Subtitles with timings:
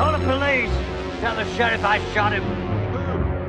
[0.00, 0.70] Call the police.
[1.20, 2.42] Tell the sheriff I shot him.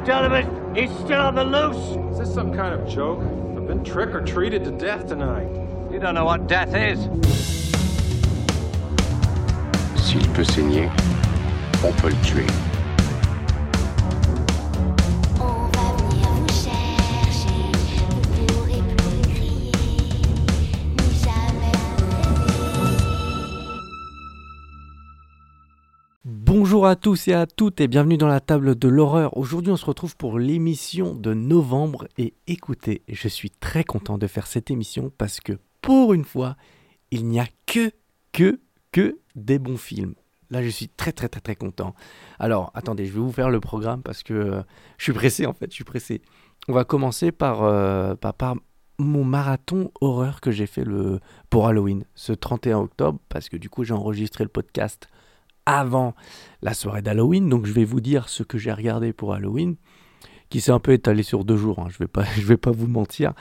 [0.03, 2.11] Tell him he's still on the loose.
[2.11, 3.21] Is this some kind of joke?
[3.21, 5.47] I've been trick or treated to death tonight.
[5.93, 6.99] You don't know what death is.
[9.95, 10.89] S'il peut saigner,
[11.85, 12.70] on peut le tuer.
[26.81, 29.37] Bonjour à tous et à toutes et bienvenue dans la table de l'horreur.
[29.37, 34.25] Aujourd'hui on se retrouve pour l'émission de novembre et écoutez, je suis très content de
[34.25, 36.55] faire cette émission parce que pour une fois,
[37.11, 37.91] il n'y a que,
[38.31, 38.59] que,
[38.91, 40.15] que des bons films.
[40.49, 41.93] Là je suis très très très très content.
[42.39, 44.63] Alors attendez, je vais vous faire le programme parce que euh,
[44.97, 46.23] je suis pressé en fait, je suis pressé.
[46.67, 48.55] On va commencer par, euh, par, par
[48.97, 51.19] mon marathon horreur que j'ai fait le,
[51.51, 55.09] pour Halloween ce 31 octobre parce que du coup j'ai enregistré le podcast
[55.65, 56.15] avant
[56.61, 57.49] la soirée d'Halloween.
[57.49, 59.75] Donc je vais vous dire ce que j'ai regardé pour Halloween,
[60.49, 62.71] qui s'est un peu étalé sur deux jours, hein, je ne vais, pas- vais pas
[62.71, 63.33] vous mentir.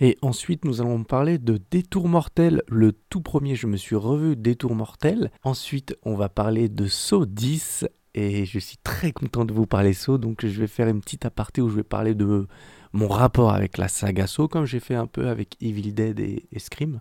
[0.00, 4.34] Et ensuite, nous allons parler de Détour mortel, le tout premier, je me suis revu
[4.34, 5.30] Détour mortel.
[5.44, 9.92] Ensuite, on va parler de Saw 10, et je suis très content de vous parler
[9.92, 12.48] Saw, donc je vais faire une petite aparté où je vais parler de
[12.92, 16.44] mon rapport avec la saga Saw, comme j'ai fait un peu avec Evil Dead et,
[16.50, 17.00] et Scream.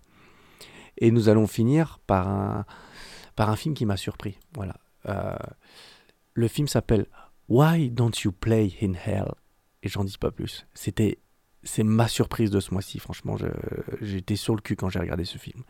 [1.00, 2.66] Et nous allons finir par un,
[3.36, 4.38] par un film qui m'a surpris.
[4.53, 4.76] Voilà.
[5.08, 5.36] Euh,
[6.34, 7.06] le film s'appelle
[7.50, 9.31] Why Don't You Play in Hell?
[9.84, 10.66] Et j'en dis pas plus.
[10.73, 11.20] C'était,
[11.64, 13.00] c'est ma surprise de ce mois-ci.
[13.00, 13.36] Franchement,
[14.02, 15.64] j'étais sur le cul quand j'ai regardé ce film.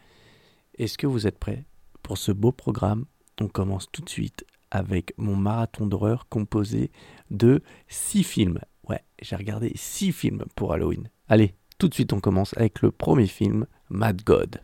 [0.77, 1.65] Est-ce que vous êtes prêts
[2.03, 3.05] pour ce beau programme?
[3.41, 6.91] On commence tout de suite avec mon marathon d'horreur composé
[7.31, 8.59] de six films.
[8.87, 11.09] Ouais, j'ai regardé six films pour Halloween.
[11.27, 14.61] Allez, tout de suite on commence avec le premier film, Mad God.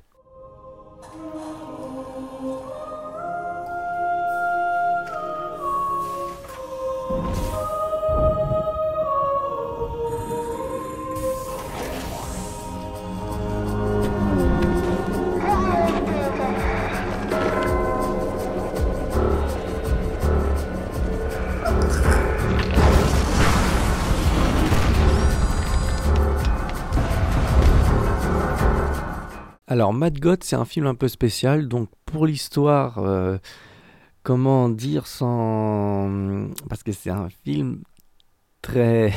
[29.90, 31.68] Alors, Mad God, c'est un film un peu spécial.
[31.68, 33.40] Donc, pour l'histoire, euh,
[34.22, 36.52] comment dire sans.
[36.70, 37.82] Parce que c'est un film
[38.62, 39.12] très.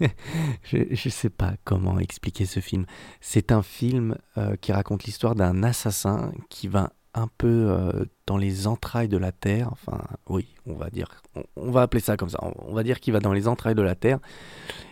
[0.64, 2.86] je ne sais pas comment expliquer ce film.
[3.20, 8.36] C'est un film euh, qui raconte l'histoire d'un assassin qui va un peu euh, dans
[8.36, 9.68] les entrailles de la Terre.
[9.70, 11.22] Enfin, oui, on va dire.
[11.54, 12.40] On, va appeler ça comme ça.
[12.42, 14.18] On va dire qu'il va dans les entrailles de la Terre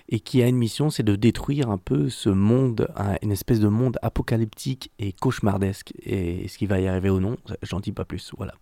[0.08, 3.60] et qui a une mission, c'est de détruire un peu ce monde, un- une espèce
[3.60, 5.92] de monde apocalyptique et cauchemardesque.
[6.02, 8.30] Et est-ce qu'il va y arriver ou non J'en dis pas plus.
[8.36, 8.54] Voilà.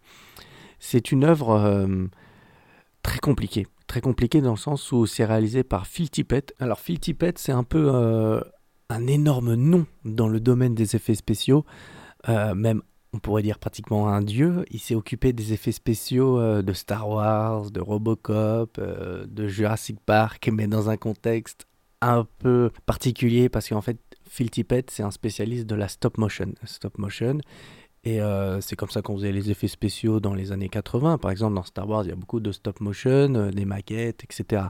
[0.78, 2.06] C'est une œuvre euh,
[3.02, 3.66] très compliquée.
[3.88, 6.54] Très compliquée dans le sens où c'est réalisé par Phil Tippett.
[6.60, 8.40] Alors Phil Tippett, c'est un peu euh,
[8.88, 11.64] un énorme nom dans le domaine des effets spéciaux.
[12.28, 14.64] Euh, même, on pourrait dire pratiquement un dieu.
[14.70, 19.98] Il s'est occupé des effets spéciaux euh, de Star Wars, de Robocop, euh, de Jurassic
[20.00, 21.66] Park, mais dans un contexte
[22.00, 26.52] un peu particulier parce qu'en fait, Phil Tippett, c'est un spécialiste de la stop motion.
[26.64, 27.38] Stop motion.
[28.04, 31.18] Et euh, c'est comme ça qu'on faisait les effets spéciaux dans les années 80.
[31.18, 34.64] Par exemple, dans Star Wars, il y a beaucoup de stop motion, des maquettes, etc.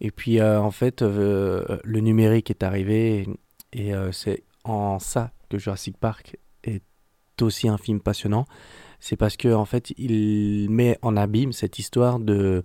[0.00, 3.26] Et puis, en fait, le numérique est arrivé
[3.72, 6.36] et euh, c'est en ça que Jurassic Park
[7.42, 8.46] aussi un film passionnant.
[9.00, 12.62] C'est parce que en fait, il met en abîme cette histoire de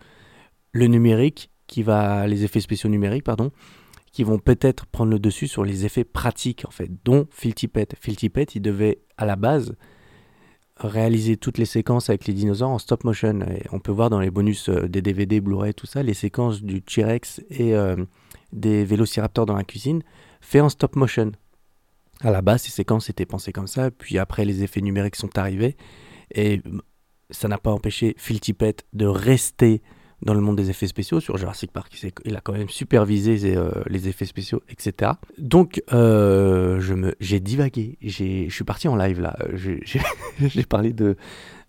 [0.71, 3.51] le numérique qui va, les effets spéciaux numériques, pardon,
[4.11, 7.95] qui vont peut-être prendre le dessus sur les effets pratiques, en fait, dont Phil Tippett.
[7.99, 9.75] Phil Tippett, il devait, à la base,
[10.77, 13.41] réaliser toutes les séquences avec les dinosaures en stop motion.
[13.41, 16.61] Et on peut voir dans les bonus euh, des DVD, Blu-ray, tout ça, les séquences
[16.61, 17.95] du T-Rex et euh,
[18.51, 20.03] des vélociraptors dans la cuisine,
[20.41, 21.31] fait en stop motion.
[22.25, 25.37] À la base, ces séquences étaient pensées comme ça, puis après, les effets numériques sont
[25.37, 25.77] arrivés,
[26.33, 26.63] et
[27.29, 29.83] ça n'a pas empêché Phil Tippett de rester
[30.23, 31.19] dans le monde des effets spéciaux.
[31.19, 31.93] Sur Jurassic Park,
[32.25, 35.11] il, a quand même supervisé les, euh, les effets spéciaux, etc.
[35.37, 37.99] Donc, euh, j'ai divagué.
[38.01, 39.37] Je suis parti en live là.
[39.53, 39.83] J'ai,
[40.67, 41.17] parlé de,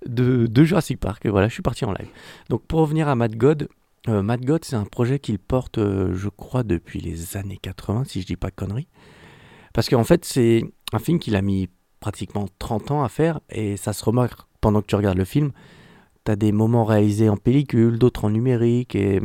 [0.06, 1.26] de, Jurassic Park.
[1.26, 2.08] Voilà, je suis parti en live.
[2.48, 3.68] Donc, pour revenir à Mad God,
[4.08, 8.22] euh, Mad God, c'est un projet qu'il porte, je crois, depuis les années 80, si
[8.22, 8.88] je dis pas de conneries.
[9.76, 10.64] Parce qu'en fait, c'est
[10.94, 11.68] un film qu'il a mis
[12.00, 15.52] pratiquement 30 ans à faire et ça se remarque pendant que tu regardes le film.
[16.24, 19.20] Tu as des moments réalisés en pellicule, d'autres en numérique et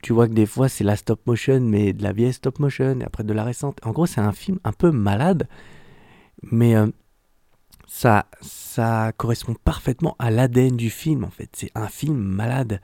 [0.00, 3.00] tu vois que des fois c'est la stop motion mais de la vieille stop motion
[3.00, 3.80] et après de la récente.
[3.84, 5.48] En gros, c'est un film un peu malade
[6.44, 6.86] mais euh,
[7.88, 11.50] ça, ça correspond parfaitement à l'ADN du film en fait.
[11.56, 12.80] C'est un film malade.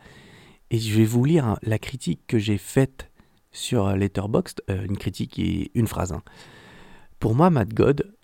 [0.73, 3.09] Et je vais vous lire hein, la critique que j'ai faite
[3.53, 6.11] sur Letterboxd, euh, une critique et une phrase.
[6.11, 6.23] hein.
[7.19, 8.15] Pour moi, Mad God,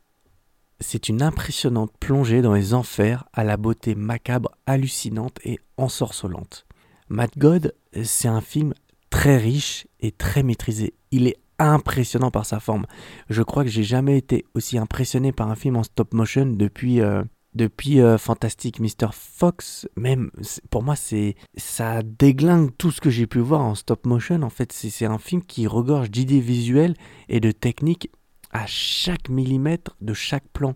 [0.79, 6.65] c'est une impressionnante plongée dans les enfers à la beauté macabre, hallucinante et ensorcelante.
[7.09, 7.75] Mad God,
[8.05, 8.73] c'est un film
[9.11, 10.95] très riche et très maîtrisé.
[11.11, 12.87] Il est impressionnant par sa forme.
[13.31, 17.01] Je crois que j'ai jamais été aussi impressionné par un film en stop motion depuis
[17.01, 17.23] euh,
[17.55, 19.11] depuis euh, Fantastic Mr.
[19.13, 19.89] Fox.
[19.97, 20.31] Même
[20.71, 24.43] pour moi, c'est ça déglingue tout ce que j'ai pu voir en stop motion.
[24.43, 26.95] En fait, c'est un film qui regorge d'idées visuelles
[27.29, 28.11] et de techniques
[28.55, 30.75] à chaque millimètre de chaque plan.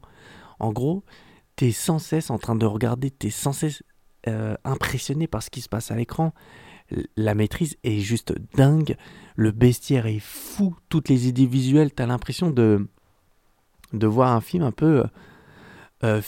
[0.58, 1.04] En gros,
[1.56, 3.82] t'es sans cesse en train de regarder, t'es sans cesse
[4.26, 6.34] euh, impressionné par ce qui se passe à l'écran.
[7.16, 8.96] La maîtrise est juste dingue.
[9.36, 10.76] Le bestiaire est fou.
[10.88, 12.88] Toutes les idées visuelles, t'as l'impression de,
[13.92, 15.06] de voir un film un peu euh,
[16.04, 16.20] euh,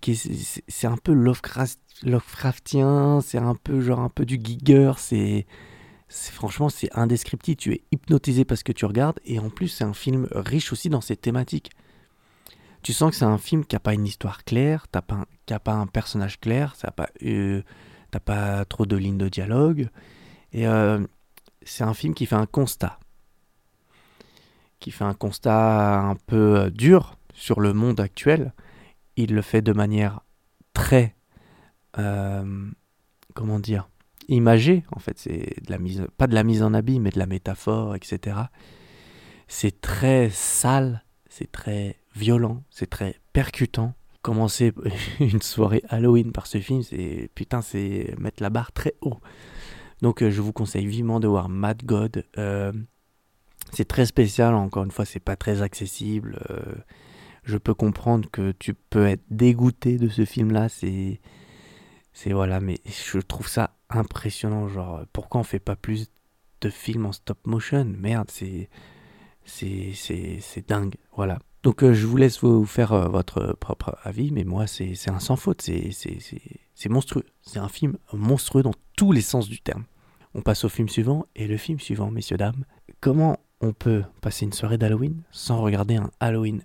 [0.00, 4.92] qui est- c'est un peu Lovecraft, Lovecraftien, c'est un peu genre un peu du Giger,
[4.98, 5.46] c'est-
[6.08, 9.94] franchement c'est indescriptible, tu es hypnotisé parce que tu regardes et en plus c'est un
[9.94, 11.70] film riche aussi dans ses thématiques.
[12.82, 14.86] Tu sens que c'est un film qui a pas une histoire claire,
[15.46, 17.62] qui a pas un personnage clair, ça pas euh,
[18.12, 19.88] t'as pas trop de lignes de dialogue
[20.52, 21.04] et euh,
[21.62, 23.00] c'est un film qui fait un constat,
[24.78, 28.54] qui fait un constat un peu euh, dur sur le monde actuel.
[29.16, 30.20] Il le fait de manière
[30.72, 31.14] très
[33.34, 33.88] comment dire
[34.28, 35.18] imagée en fait.
[35.18, 38.36] C'est de la mise pas de la mise en habit mais de la métaphore etc
[39.48, 43.94] c'est très sale c'est très violent c'est très percutant.
[44.22, 44.72] Commencer
[45.20, 49.20] une soirée Halloween par ce film c'est putain c'est mettre la barre très haut.
[50.02, 52.24] Donc euh, je vous conseille vivement de voir Mad God.
[52.38, 52.72] Euh,
[53.72, 56.40] c'est très spécial encore une fois c'est pas très accessible.
[56.50, 56.74] Euh,
[57.44, 61.20] je peux comprendre que tu peux être dégoûté de ce film là c'est
[62.16, 64.68] c'est voilà, mais je trouve ça impressionnant.
[64.68, 66.10] Genre, pourquoi on fait pas plus
[66.60, 67.84] de films en stop motion?
[67.84, 68.68] Merde, c'est
[69.44, 70.94] c'est dingue.
[71.14, 71.38] Voilà.
[71.62, 75.18] Donc euh, je vous laisse vous faire euh, votre propre avis, mais moi c'est un
[75.18, 75.62] sans faute.
[75.62, 77.24] C'est monstrueux.
[77.42, 79.84] C'est un film monstrueux dans tous les sens du terme.
[80.34, 82.64] On passe au film suivant et le film suivant, messieurs dames.
[83.00, 86.62] Comment on peut passer une soirée d'Halloween sans regarder un Halloween?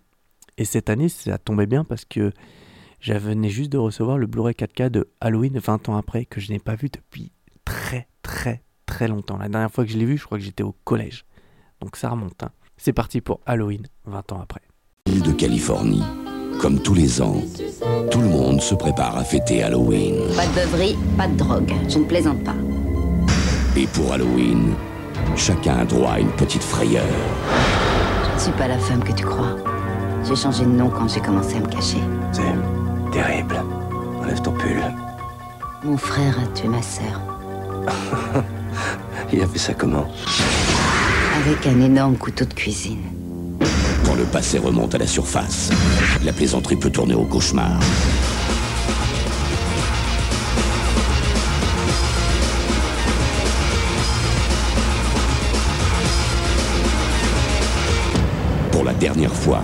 [0.58, 2.32] Et cette année, ça tombait bien parce que
[3.02, 6.52] je venais juste de recevoir le Blu-ray 4K de Halloween 20 ans après que je
[6.52, 7.32] n'ai pas vu depuis
[7.66, 9.38] très très très longtemps.
[9.38, 11.26] La dernière fois que je l'ai vu, je crois que j'étais au collège.
[11.82, 12.44] Donc ça remonte.
[12.44, 12.52] hein.
[12.78, 14.62] C'est parti pour Halloween 20 ans après.
[15.08, 16.04] Île de Californie.
[16.62, 17.42] Comme tous les ans,
[18.12, 20.16] tout le monde se prépare à fêter Halloween.
[20.36, 21.74] Pas de beuverie, pas de drogue.
[21.90, 22.54] Je ne plaisante pas.
[23.76, 24.74] Et pour Halloween,
[25.36, 27.06] chacun a droit à une petite frayeur.
[28.30, 29.56] Je ne suis pas la femme que tu crois.
[30.24, 31.98] J'ai changé de nom quand j'ai commencé à me cacher.
[32.32, 32.44] C'est
[33.12, 33.64] terrible.
[34.22, 34.82] Enlève ton pull.
[35.84, 37.22] Mon frère a tué ma sœur.
[39.34, 40.08] Il a fait ça comment
[41.42, 43.02] Avec un énorme couteau de cuisine.
[44.06, 45.72] Quand le passé remonte à la surface,
[46.24, 47.80] la plaisanterie peut tourner au cauchemar.
[58.72, 59.62] Pour la dernière fois,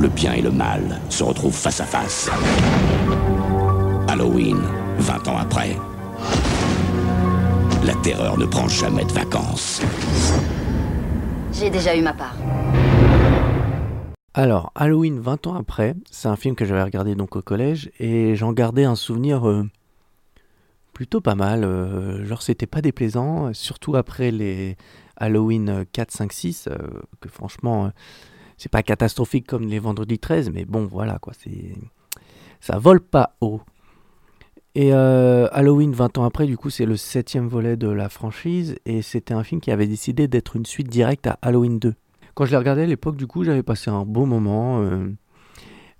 [0.00, 2.30] le bien et le mal se retrouvent face à face.
[4.08, 4.58] Halloween,
[4.98, 5.76] 20 ans après.
[7.84, 9.82] La terreur ne prend jamais de vacances.
[11.52, 12.34] J'ai déjà eu ma part.
[14.32, 18.36] Alors, Halloween 20 ans après, c'est un film que j'avais regardé donc au collège et
[18.36, 19.68] j'en gardais un souvenir euh,
[20.94, 21.64] plutôt pas mal.
[21.64, 24.76] euh, genre, c'était pas déplaisant, surtout après les
[25.18, 26.76] Halloween 4, 5, 6, euh,
[27.20, 27.88] que franchement, euh,
[28.60, 31.72] c'est pas catastrophique comme les vendredis 13, mais bon, voilà quoi, c'est.
[32.60, 33.62] Ça vole pas haut.
[34.74, 38.76] Et euh, Halloween 20 ans après, du coup, c'est le septième volet de la franchise
[38.84, 41.94] et c'était un film qui avait décidé d'être une suite directe à Halloween 2.
[42.34, 44.82] Quand je l'ai regardé à l'époque, du coup, j'avais passé un bon moment.
[44.82, 45.08] euh,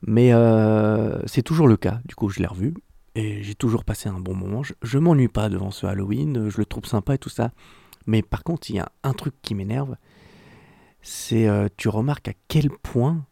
[0.07, 2.01] mais euh, c'est toujours le cas.
[2.05, 2.75] Du coup, je l'ai revu.
[3.15, 4.63] Et j'ai toujours passé un bon moment.
[4.63, 6.51] Je, je m'ennuie pas devant ce Halloween.
[6.51, 7.53] Je le trouve sympa et tout ça.
[8.07, 9.97] Mais par contre, il y a un truc qui m'énerve.
[11.03, 13.25] C'est euh, tu remarques à quel point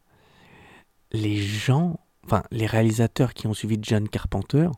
[1.13, 4.69] les gens, enfin les réalisateurs qui ont suivi John Carpenter,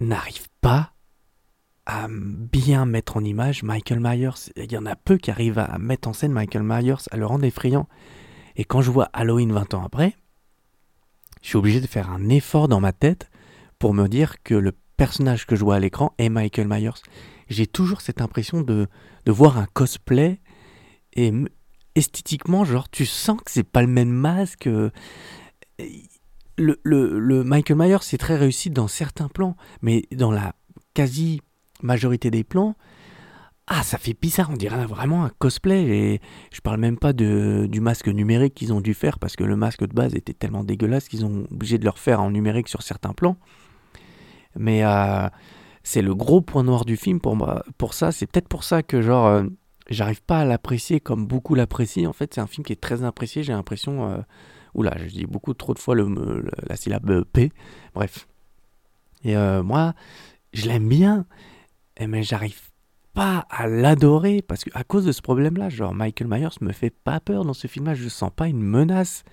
[0.00, 0.92] n'arrivent pas
[1.86, 4.52] à bien mettre en image Michael Myers.
[4.56, 7.26] Il y en a peu qui arrivent à mettre en scène Michael Myers, à le
[7.26, 7.88] rendre effrayant.
[8.56, 10.14] Et quand je vois Halloween 20 ans après,
[11.42, 13.30] je suis obligé de faire un effort dans ma tête
[13.78, 17.00] pour me dire que le personnage que je vois à l'écran est Michael Myers.
[17.48, 18.86] J'ai toujours cette impression de,
[19.24, 20.40] de voir un cosplay
[21.14, 21.32] et
[21.94, 24.66] esthétiquement, genre, tu sens que c'est pas le même masque.
[24.66, 24.90] euh,
[26.56, 30.54] le, le, le Michael Myers, c'est très réussi dans certains plans, mais dans la
[30.94, 31.40] quasi
[31.82, 32.76] majorité des plans,
[33.66, 35.84] ah, ça fait bizarre, on dirait vraiment un cosplay.
[35.84, 36.20] Et
[36.52, 39.56] je parle même pas de, du masque numérique qu'ils ont dû faire parce que le
[39.56, 42.82] masque de base était tellement dégueulasse qu'ils ont obligé de le refaire en numérique sur
[42.82, 43.36] certains plans.
[44.56, 45.28] Mais euh,
[45.84, 47.64] c'est le gros point noir du film pour moi.
[47.78, 49.44] Pour ça, c'est peut-être pour ça que genre euh,
[49.90, 52.08] j'arrive pas à l'apprécier comme beaucoup l'apprécient.
[52.08, 53.42] En fait, c'est un film qui est très apprécié.
[53.42, 54.18] J'ai l'impression, euh,
[54.74, 57.52] oula, je dis beaucoup trop de fois la syllabe P.
[57.94, 58.26] Bref.
[59.24, 59.94] Et euh, moi,
[60.52, 61.26] je l'aime bien,
[61.98, 62.70] eh, mais j'arrive
[63.12, 66.90] pas à l'adorer parce que à cause de ce problème-là, genre Michael Myers me fait
[66.90, 67.94] pas peur dans ce film-là.
[67.94, 69.24] Je sens pas une menace.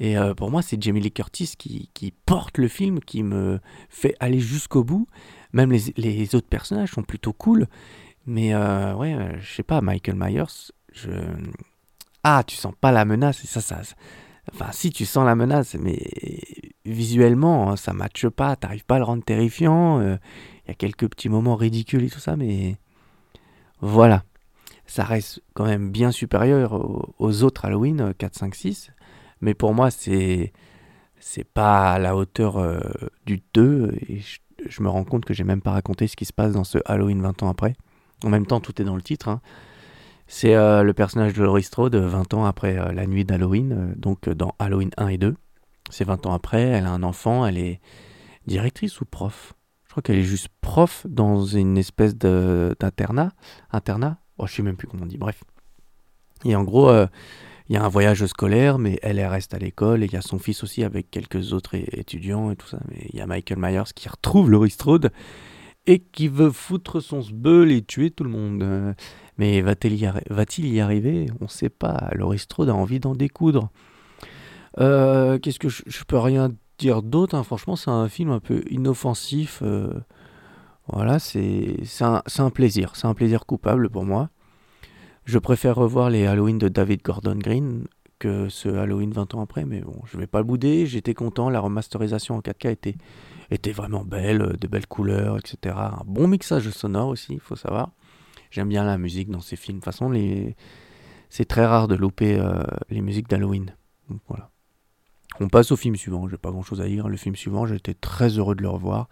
[0.00, 3.58] Et euh, pour moi, c'est Jamie Lee Curtis qui, qui porte le film, qui me
[3.88, 5.08] fait aller jusqu'au bout.
[5.52, 7.66] Même les, les autres personnages sont plutôt cool.
[8.28, 11.10] Mais euh, ouais, euh, je sais pas, Michael Myers, je...
[12.22, 13.80] Ah, tu sens pas la menace, et ça, ça...
[14.52, 15.98] Enfin, si, tu sens la menace, mais
[16.84, 20.00] visuellement, hein, ça matche pas, t'arrives pas à le rendre terrifiant.
[20.00, 20.18] euh,
[20.66, 22.76] Il y a quelques petits moments ridicules et tout ça, mais...
[23.80, 24.24] Voilà.
[24.84, 26.74] Ça reste quand même bien supérieur
[27.18, 28.90] aux, autres Halloween, euh, 4, 5, 6.
[29.40, 30.52] Mais pour moi, c'est...
[31.18, 32.78] C'est pas à la hauteur euh,
[33.24, 36.26] du 2, et je, je me rends compte que j'ai même pas raconté ce qui
[36.26, 37.74] se passe dans ce Halloween 20 ans après.
[38.24, 39.28] En même temps, tout est dans le titre.
[39.28, 39.40] hein.
[40.26, 43.94] C'est euh, le personnage de Laurie Strode 20 ans après euh, la nuit d'Halloween, euh,
[43.96, 45.34] donc euh, dans Halloween 1 et 2.
[45.90, 47.80] C'est 20 ans après, elle a un enfant, elle est
[48.46, 49.54] directrice ou prof?
[49.86, 53.32] Je crois qu'elle est juste prof dans une espèce d'internat.
[53.72, 54.18] Internat?
[54.36, 55.42] Oh, Je sais même plus comment on dit, bref.
[56.44, 57.06] Et en gros, euh,
[57.68, 60.22] il y a un voyage scolaire, mais elle, reste à l'école, et il y a
[60.22, 62.78] son fils aussi avec quelques autres étudiants et tout ça.
[62.90, 65.10] Mais il y a Michael Myers qui retrouve Laurie Strode
[65.88, 68.94] et qui veut foutre son sbeul et tuer tout le monde.
[69.38, 71.26] Mais va-t-il y, arriver?
[71.40, 72.10] On ne sait pas.
[72.14, 73.70] Laurie a envie d'en découdre.
[74.78, 77.42] Euh, Qu'est-ce que je, peux rien dire d'autre hein.
[77.42, 79.60] Franchement, c'est un film un peu inoffensif.
[79.62, 79.94] euh,
[80.88, 82.94] voilà, c'est un, plaisir.
[82.94, 84.28] C'est un plaisir coupable pour moi.
[85.24, 87.86] Je préfère revoir les Halloween de David Gordon Green
[88.18, 90.84] que ce Halloween 20 ans après, mais bon, je vais pas le bouder.
[90.84, 91.48] J'étais content.
[91.48, 92.96] La remasterisation en 4K était,
[93.50, 95.74] était vraiment belle, euh, de belles couleurs, etc.
[95.76, 97.90] Un bon mixage sonore aussi, il faut savoir.
[98.50, 99.78] J'aime bien la musique dans ces films.
[99.78, 100.12] De toute façon,
[101.28, 103.74] c'est très rare de louper euh, les musiques d'Halloween.
[104.28, 104.50] Voilà.
[105.40, 106.28] On passe au film suivant.
[106.28, 107.08] J'ai pas grand chose à dire.
[107.08, 109.08] Le film suivant, j'étais très heureux de le revoir.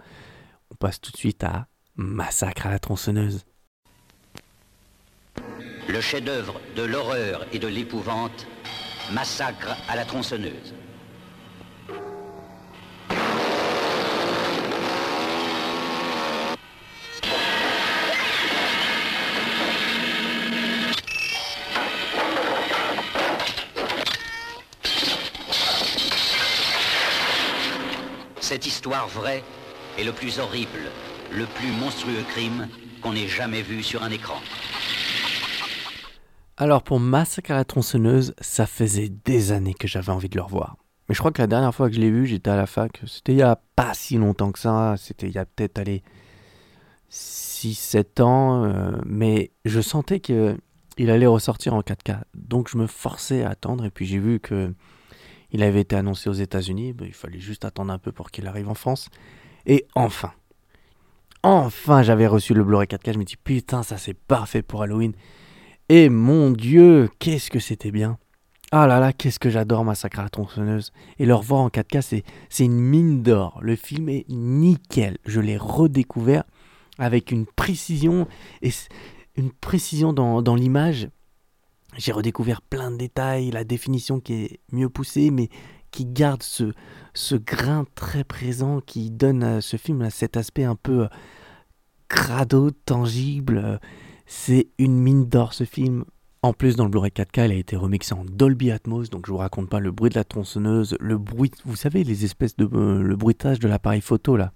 [0.71, 3.45] On passe tout de suite à Massacre à la tronçonneuse.
[5.89, 8.47] Le chef-d'œuvre de l'horreur et de l'épouvante,
[9.13, 10.75] Massacre à la tronçonneuse.
[28.49, 29.43] Cette histoire vraie
[29.99, 30.93] est le plus horrible,
[31.33, 32.69] le plus monstrueux crime
[33.03, 34.37] qu'on ait jamais vu sur un écran.
[36.57, 40.43] Alors pour Massacre à la tronçonneuse, ça faisait des années que j'avais envie de le
[40.43, 40.77] revoir.
[41.09, 43.01] Mais je crois que la dernière fois que je l'ai vu, j'étais à la fac.
[43.05, 44.95] C'était il y a pas si longtemps que ça.
[44.97, 46.05] C'était il y a peut-être, allez,
[47.11, 48.65] 6-7 ans.
[48.67, 50.57] euh, mais je sentais que
[50.99, 52.21] il allait ressortir en 4K.
[52.37, 53.85] Donc je me forçais à attendre.
[53.85, 54.73] Et puis j'ai vu que
[55.51, 56.95] il avait été annoncé aux États-Unis.
[57.01, 59.09] Il fallait juste attendre un peu pour qu'il arrive en France.
[59.67, 60.33] Et enfin,
[61.43, 63.15] enfin j'avais reçu le Blu-ray 4K.
[63.15, 65.13] Je me dis putain, ça c'est parfait pour Halloween.
[65.89, 68.19] Et mon Dieu, qu'est-ce que c'était bien.
[68.73, 70.93] Ah là là, qu'est-ce que j'adore Massacre à la tronçonneuse.
[71.21, 73.61] Et le revoir en 4K, c'est, une mine d'or.
[73.63, 75.19] Le film est nickel.
[75.25, 76.43] Je l'ai redécouvert
[76.99, 78.27] avec une précision,
[78.63, 78.71] et
[79.37, 81.09] une précision dans l'image.
[81.97, 85.49] J'ai redécouvert plein de détails, la définition qui est mieux poussée, mais
[85.91, 86.73] qui garde ce,
[87.15, 91.09] ce grain très présent, qui donne à ce film cet aspect un peu euh,
[92.09, 93.81] crado, tangible.
[94.27, 96.05] c'est une mine d'or ce film.
[96.43, 99.33] En plus, dans le Blu-ray 4K, il a été remixé en Dolby Atmos, donc je
[99.33, 102.69] vous raconte pas le bruit de la tronçonneuse, le bruit, vous savez, les espèces de
[102.73, 104.53] euh, le bruitage de l'appareil photo là.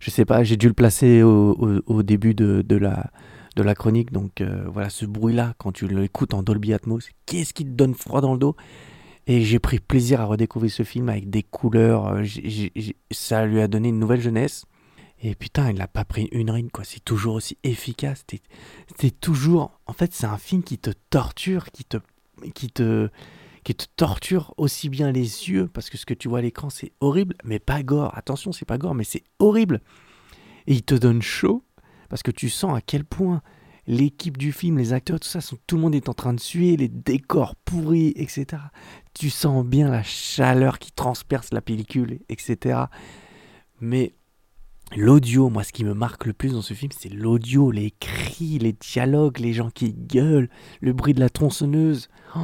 [0.00, 3.10] Je sais pas, j'ai dû le placer au, au- au début de, de la
[3.56, 7.54] de la chronique, donc euh, voilà ce bruit-là quand tu l'écoutes en Dolby Atmos, qu'est-ce
[7.54, 8.56] qui te donne froid dans le dos?
[9.26, 12.24] Et j'ai pris plaisir à redécouvrir ce film avec des couleurs, euh,
[13.10, 14.64] ça lui a donné une nouvelle jeunesse.
[15.22, 16.84] Et putain, il n'a pas pris une rime, quoi.
[16.84, 18.26] C'est toujours aussi efficace.
[19.00, 19.80] C'est toujours.
[19.86, 21.96] En fait, c'est un film qui te torture, qui te,
[22.54, 23.08] qui te,
[23.62, 26.68] qui te torture aussi bien les yeux, parce que ce que tu vois à l'écran,
[26.68, 28.12] c'est horrible, mais pas gore.
[28.14, 29.80] Attention, c'est pas gore, mais c'est horrible.
[30.66, 31.62] Et il te donne chaud,
[32.14, 33.42] parce que tu sens à quel point
[33.88, 36.76] l'équipe du film, les acteurs, tout ça, tout le monde est en train de suer,
[36.76, 38.46] les décors pourris, etc.
[39.14, 42.84] Tu sens bien la chaleur qui transperce la pellicule, etc.
[43.80, 44.14] Mais
[44.94, 48.60] l'audio, moi, ce qui me marque le plus dans ce film, c'est l'audio, les cris,
[48.60, 50.48] les dialogues, les gens qui gueulent,
[50.80, 52.08] le bruit de la tronçonneuse.
[52.36, 52.40] Oh,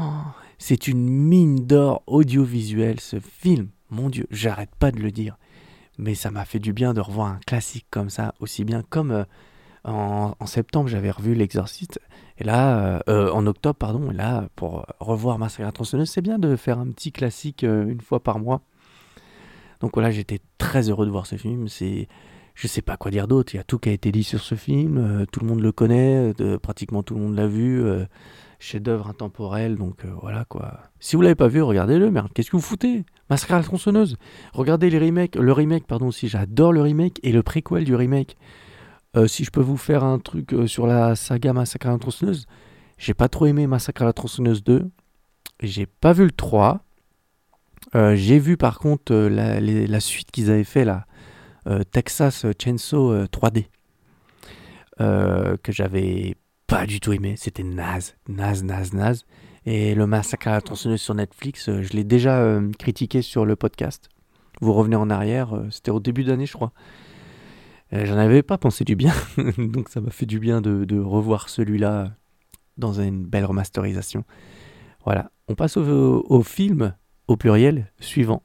[0.59, 3.69] c'est une mine d'or audiovisuelle, ce film.
[3.89, 5.39] Mon Dieu, j'arrête pas de le dire.
[5.97, 9.13] Mais ça m'a fait du bien de revoir un classique comme ça, aussi bien comme
[9.13, 9.25] euh,
[9.85, 12.01] en, septembre, j'avais revu L'Exorciste.
[12.39, 16.23] Et là, euh, euh, en octobre, pardon, et là, pour revoir Massacre à tronçonneuse, c'est
[16.23, 18.63] bien de faire un petit classique euh, une fois par mois.
[19.81, 21.69] Donc voilà, j'étais très heureux de voir ce film.
[21.69, 22.09] C'est,
[22.55, 23.55] je sais pas quoi dire d'autre.
[23.55, 25.27] Il y a tout qui a été dit sur ce film.
[25.33, 26.35] tout le monde le connaît.
[26.63, 27.83] pratiquement tout le monde l'a vu.
[28.59, 29.77] chef-d'œuvre intemporel.
[29.77, 30.81] Donc voilà quoi.
[30.99, 32.11] Si vous l'avez pas vu, regardez-le.
[32.11, 33.07] Merde, qu'est-ce que vous foutez?
[33.31, 34.19] Massacre à tronçonneuse.
[34.53, 35.37] Regardez les remakes.
[35.37, 36.29] Le remake, pardon aussi.
[36.29, 38.37] J'adore le remake et le préquel du remake.
[39.17, 41.99] Euh, si je peux vous faire un truc euh, sur la saga Massacre à la
[41.99, 42.47] tronçonneuse,
[42.97, 44.89] j'ai pas trop aimé Massacre à la tronçonneuse 2.
[45.63, 46.85] J'ai pas vu le 3.
[47.95, 51.07] Euh, j'ai vu par contre la, la suite qu'ils avaient fait là,
[51.91, 53.67] Texas Chainsaw euh, 3D,
[55.01, 56.37] euh, que j'avais
[56.67, 57.35] pas du tout aimé.
[57.37, 59.25] C'était naze, naze, naze, naze.
[59.67, 64.09] Et le massacre à la tronçonneuse sur Netflix, je l'ai déjà critiqué sur le podcast.
[64.61, 66.73] Vous revenez en arrière, c'était au début d'année, je crois.
[67.93, 69.13] Euh, J'en avais pas pensé du bien,
[69.59, 72.13] donc ça m'a fait du bien de, revoir celui-là
[72.77, 74.25] dans une belle remasterisation.
[75.05, 76.95] Voilà, on passe au, film
[77.29, 78.43] au pluriel suivant.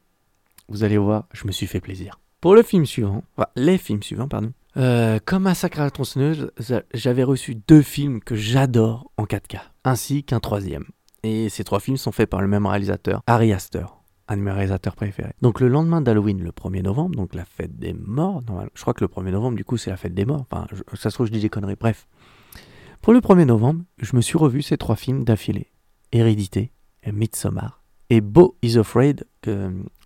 [0.67, 2.19] Vous allez voir, je me suis fait plaisir.
[2.41, 4.51] Pour le film suivant, enfin, les films suivants, pardon.
[4.77, 9.59] euh, comme Massacre à la tronçonneuse, j'a- j'avais reçu deux films que j'adore en 4K,
[9.83, 10.85] ainsi qu'un troisième.
[11.23, 14.51] Et ces trois films sont faits par le même réalisateur, Harry Astor, un de mes
[14.51, 15.33] réalisateurs préférés.
[15.41, 18.41] Donc le lendemain d'Halloween, le 1er novembre, donc la fête des morts,
[18.73, 20.45] je crois que le 1er novembre, du coup, c'est la fête des morts.
[20.49, 21.75] Enfin, ça se trouve, je dis des conneries.
[21.79, 22.07] Bref.
[23.01, 25.71] Pour le 1er novembre, je me suis revu ces trois films d'affilée.
[26.11, 26.71] Hérédité,
[27.11, 29.25] Midsommar et Beau is Afraid,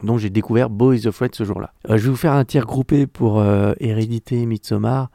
[0.03, 1.73] dont j'ai découvert Beau is Afraid ce jour-là.
[1.89, 5.09] Euh, je vais vous faire un tir groupé pour euh, Hérédité, Midsommar.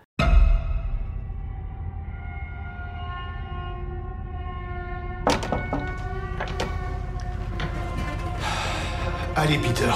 [9.45, 9.93] Allez, Peter.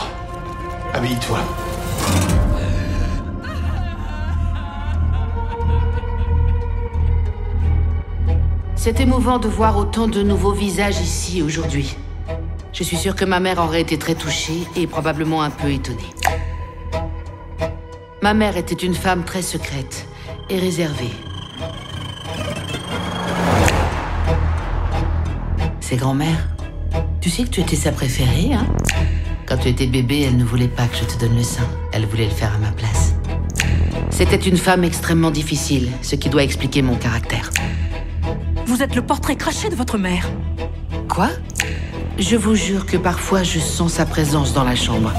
[0.92, 1.38] Habille-toi.
[8.76, 11.96] C'est émouvant de voir autant de nouveaux visages ici aujourd'hui.
[12.74, 16.12] Je suis sûre que ma mère aurait été très touchée et probablement un peu étonnée.
[18.20, 20.06] Ma mère était une femme très secrète
[20.50, 21.12] et réservée.
[25.80, 26.48] C'est grand-mère.
[27.22, 28.66] Tu sais que tu étais sa préférée, hein?
[29.48, 31.66] Quand tu étais bébé, elle ne voulait pas que je te donne le sein.
[31.92, 33.14] Elle voulait le faire à ma place.
[34.10, 37.50] C'était une femme extrêmement difficile, ce qui doit expliquer mon caractère.
[38.66, 40.28] Vous êtes le portrait craché de votre mère.
[41.08, 41.30] Quoi?
[42.18, 45.14] Je vous jure que parfois je sens sa présence dans la chambre.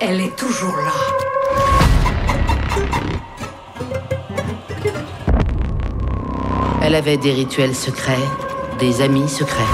[0.00, 1.05] Elle est toujours là.
[6.88, 8.14] Elle avait des rituels secrets,
[8.78, 9.64] des amis secrets.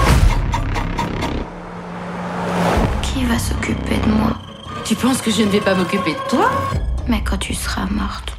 [3.03, 4.35] Qui va s'occuper de moi?
[4.83, 6.49] Tu penses que je ne vais pas m'occuper de toi?
[7.07, 8.35] Mais quand tu seras morte.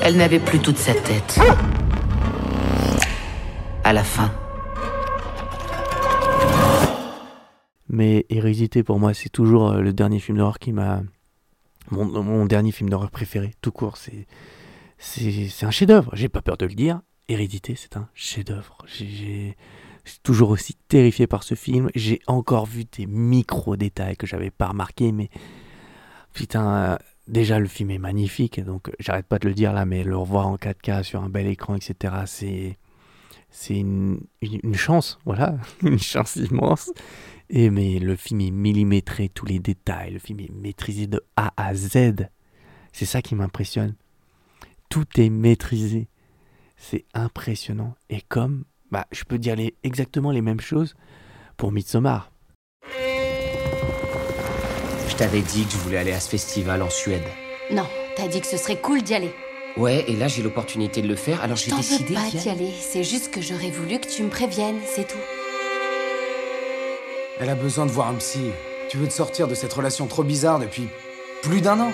[0.00, 1.40] Elle n'avait plus toute sa tête.
[3.82, 4.30] À la fin.
[7.88, 11.00] Mais Hérédité, pour moi, c'est toujours euh, le dernier film d'horreur qui m'a.
[11.92, 13.96] Mon, dernier film d'horreur préféré, tout court.
[13.96, 14.26] C'est,
[14.98, 16.10] c'est, un chef-d'œuvre.
[16.14, 17.00] J'ai pas peur de le dire.
[17.28, 18.78] Hérédité, c'est un chef-d'œuvre.
[18.86, 19.56] J'ai,
[20.22, 21.90] toujours aussi terrifié par ce film.
[21.94, 25.28] J'ai encore vu des micro-détails que j'avais pas remarqués, mais.
[26.32, 26.96] Putain, euh,
[27.28, 30.16] déjà le film est magnifique, donc euh, j'arrête pas de le dire là, mais le
[30.16, 32.78] revoir en 4K sur un bel écran, etc., c'est.
[33.68, 36.90] Une- une chance, voilà, une chance immense.
[37.54, 41.52] Et mais le film est millimétré, tous les détails, le film est maîtrisé de A
[41.58, 42.28] à Z.
[42.94, 43.94] C'est ça qui m'impressionne.
[44.88, 46.08] Tout est maîtrisé.
[46.78, 47.94] C'est impressionnant.
[48.08, 50.94] Et comme, bah, je peux dire les, exactement les mêmes choses
[51.58, 52.32] pour Midsommar.
[55.08, 57.22] Je t'avais dit que je voulais aller à ce festival en Suède.
[57.70, 57.86] Non,
[58.16, 59.30] t'as dit que ce serait cool d'y aller.
[59.76, 62.48] Ouais, et là j'ai l'opportunité de le faire, alors j'ai T'en décidé veux pas d'y
[62.48, 65.41] aller, c'est juste que j'aurais voulu que tu me préviennes, c'est tout.
[67.42, 68.52] Elle a besoin de voir un psy.
[68.88, 70.88] Tu veux te sortir de cette relation trop bizarre depuis
[71.42, 71.90] plus d'un an?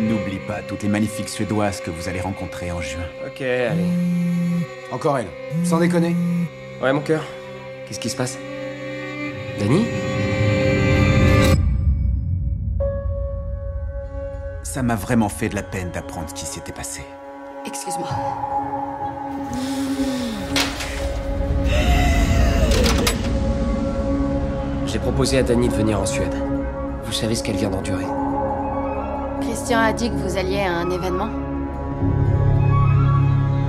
[0.00, 3.04] N'oublie pas toutes les magnifiques Suédoises que vous allez rencontrer en juin.
[3.24, 3.84] Ok, allez.
[4.90, 5.28] Encore elle.
[5.62, 6.16] Sans déconner.
[6.82, 7.22] Ouais, mon cœur.
[7.86, 8.36] Qu'est-ce qui se passe?
[9.60, 9.86] Danny?
[14.64, 17.02] Ça m'a vraiment fait de la peine d'apprendre ce qui s'était passé.
[17.64, 18.08] Excuse-moi.
[24.94, 26.32] J'ai proposé à Danny de venir en Suède.
[27.02, 28.04] Vous savez ce qu'elle vient d'endurer.
[29.40, 31.30] Christian a dit que vous alliez à un événement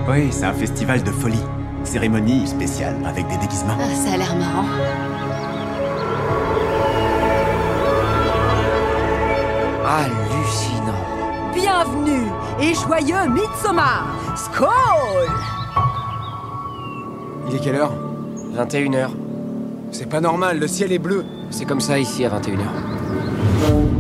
[0.08, 1.42] Oui, c'est un festival de folie.
[1.84, 3.76] Cérémonie spéciale avec des déguisements.
[3.80, 4.66] Ah, Ça a l'air marrant.
[9.84, 11.52] Hallucinant.
[11.56, 12.30] Bienvenue
[12.62, 14.70] et joyeux Midsommar Skål
[17.50, 17.94] Il est quelle heure?
[18.56, 19.25] 21h.
[19.92, 21.26] C'est pas normal, le ciel est bleu.
[21.50, 22.66] C'est comme ça ici à 21h.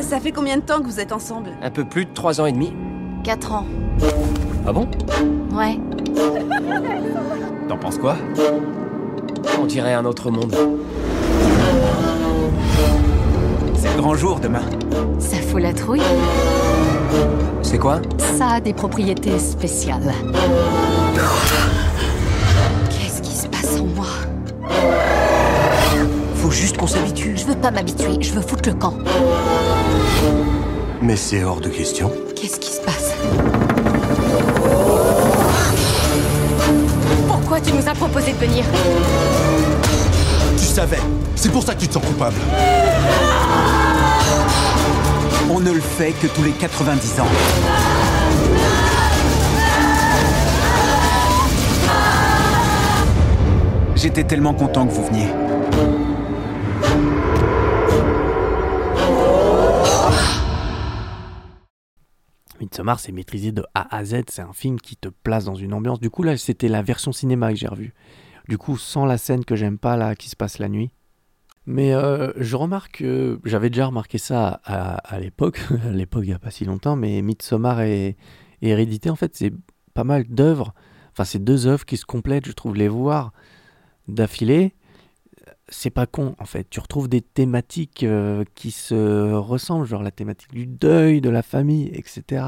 [0.00, 1.50] Ça fait combien de temps que vous êtes ensemble?
[1.62, 2.72] Un peu plus de 3 ans et demi.
[3.24, 3.66] 4 ans.
[4.66, 4.86] Ah bon?
[5.52, 5.78] Ouais.
[7.68, 8.16] T'en penses quoi?
[9.60, 10.54] On dirait un autre monde.
[13.74, 14.62] C'est le grand jour demain.
[15.18, 16.02] Ça fout la trouille.
[17.62, 18.00] C'est quoi?
[18.18, 20.12] Ça a des propriétés spéciales.
[22.90, 24.06] Qu'est-ce qui se passe en moi?
[26.36, 27.34] Faut juste qu'on s'habitue.
[27.36, 28.94] Je veux pas m'habituer, je veux foutre le camp.
[31.00, 32.10] Mais c'est hors de question.
[32.34, 33.12] Qu'est-ce qui se passe?
[37.26, 38.64] Pourquoi tu nous as proposé de venir?
[40.58, 41.00] Tu savais.
[41.36, 42.36] C'est pour ça que tu te sens coupable.
[45.50, 47.26] On ne le fait que tous les 90 ans.
[54.04, 55.28] J'étais tellement content que vous veniez.
[62.60, 64.24] Midsommar, c'est maîtrisé de A à Z.
[64.28, 66.00] C'est un film qui te place dans une ambiance.
[66.00, 67.94] Du coup, là, c'était la version cinéma que j'ai revue.
[68.46, 70.90] Du coup, sans la scène que j'aime pas, là, qui se passe la nuit.
[71.64, 76.28] Mais euh, je remarque que j'avais déjà remarqué ça à, à l'époque, à l'époque il
[76.28, 78.18] n'y a pas si longtemps, mais Midsommar et,
[78.60, 79.54] et Hérédité, en fait, c'est
[79.94, 80.74] pas mal d'œuvres.
[81.12, 83.32] Enfin, c'est deux œuvres qui se complètent, je trouve, les voir
[84.08, 84.74] d'affilée.
[85.68, 86.68] C'est pas con, en fait.
[86.70, 91.42] Tu retrouves des thématiques euh, qui se ressemblent, genre la thématique du deuil, de la
[91.42, 92.44] famille, etc.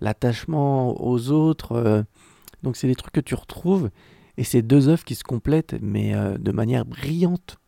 [0.00, 1.72] L'attachement aux autres.
[1.72, 2.02] euh.
[2.62, 3.90] Donc, c'est des trucs que tu retrouves.
[4.36, 7.58] Et c'est deux œuvres qui se complètent, mais euh, de manière brillante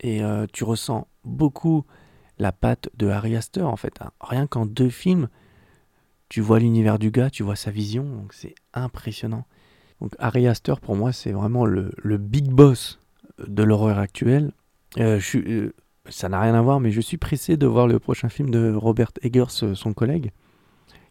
[0.00, 0.20] et
[0.52, 1.84] tu ressens beaucoup
[2.38, 3.94] la patte de Harry Astor en fait.
[4.02, 4.10] hein.
[4.20, 5.28] Rien qu'en deux films,
[6.28, 9.46] tu vois l'univers du gars, tu vois sa vision, donc c'est impressionnant.
[10.04, 13.00] Donc Harry Astor pour moi c'est vraiment le, big boss
[13.38, 14.52] de l'horreur actuelle.
[14.98, 15.72] Euh, euh,
[16.10, 18.70] ça n'a rien à voir, mais je suis pressé de voir le prochain film de
[18.74, 20.30] Robert Eggers, euh, son collègue,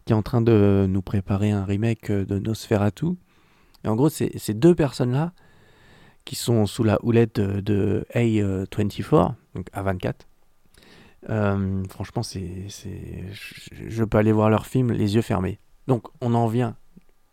[0.04, 3.06] qui est en train de nous préparer un remake de Nosferatu.
[3.82, 5.32] Et en gros, ces deux personnes-là
[6.24, 10.14] qui sont sous la houlette de, de A24, donc A24.
[11.30, 15.58] Euh, franchement, c'est, je peux aller voir leur film les yeux fermés.
[15.88, 16.76] Donc, on en vient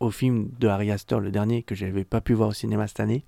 [0.01, 2.99] au film de Harry Astor, le dernier que j'avais pas pu voir au cinéma cette
[2.99, 3.23] année,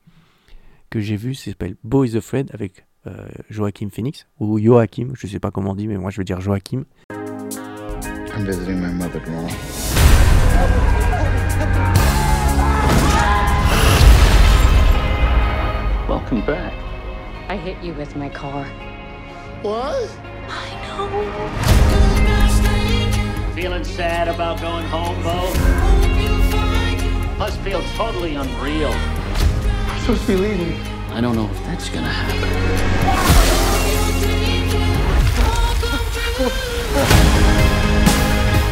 [0.90, 5.52] que j'ai vu, s'appelle Boys Afraid avec euh, Joachim Phoenix, ou Joachim, je sais pas
[5.52, 6.86] comment on dit, mais moi je veux dire Joachim.
[8.36, 9.48] I'm visiting my mother tomorrow.
[16.10, 16.74] Welcome back.
[17.50, 18.66] I hit you with my car.
[19.62, 20.10] What?
[20.50, 21.08] I know.
[23.54, 26.03] Feeling sad about going home, Bo?
[27.44, 28.88] Must feel totally unreal.
[28.88, 30.80] I'm supposed to be leaving.
[31.12, 32.40] I don't know if that's gonna happen.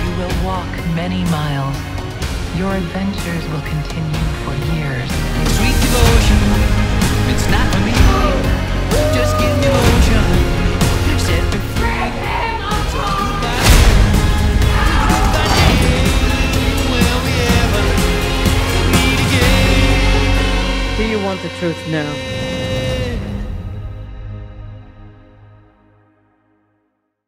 [0.05, 1.75] You will walk many miles.
[2.57, 5.09] Your adventures will continue for years.
[5.59, 6.39] Sweet devotion,
[7.27, 7.91] it's not for me.
[9.11, 10.40] Just give me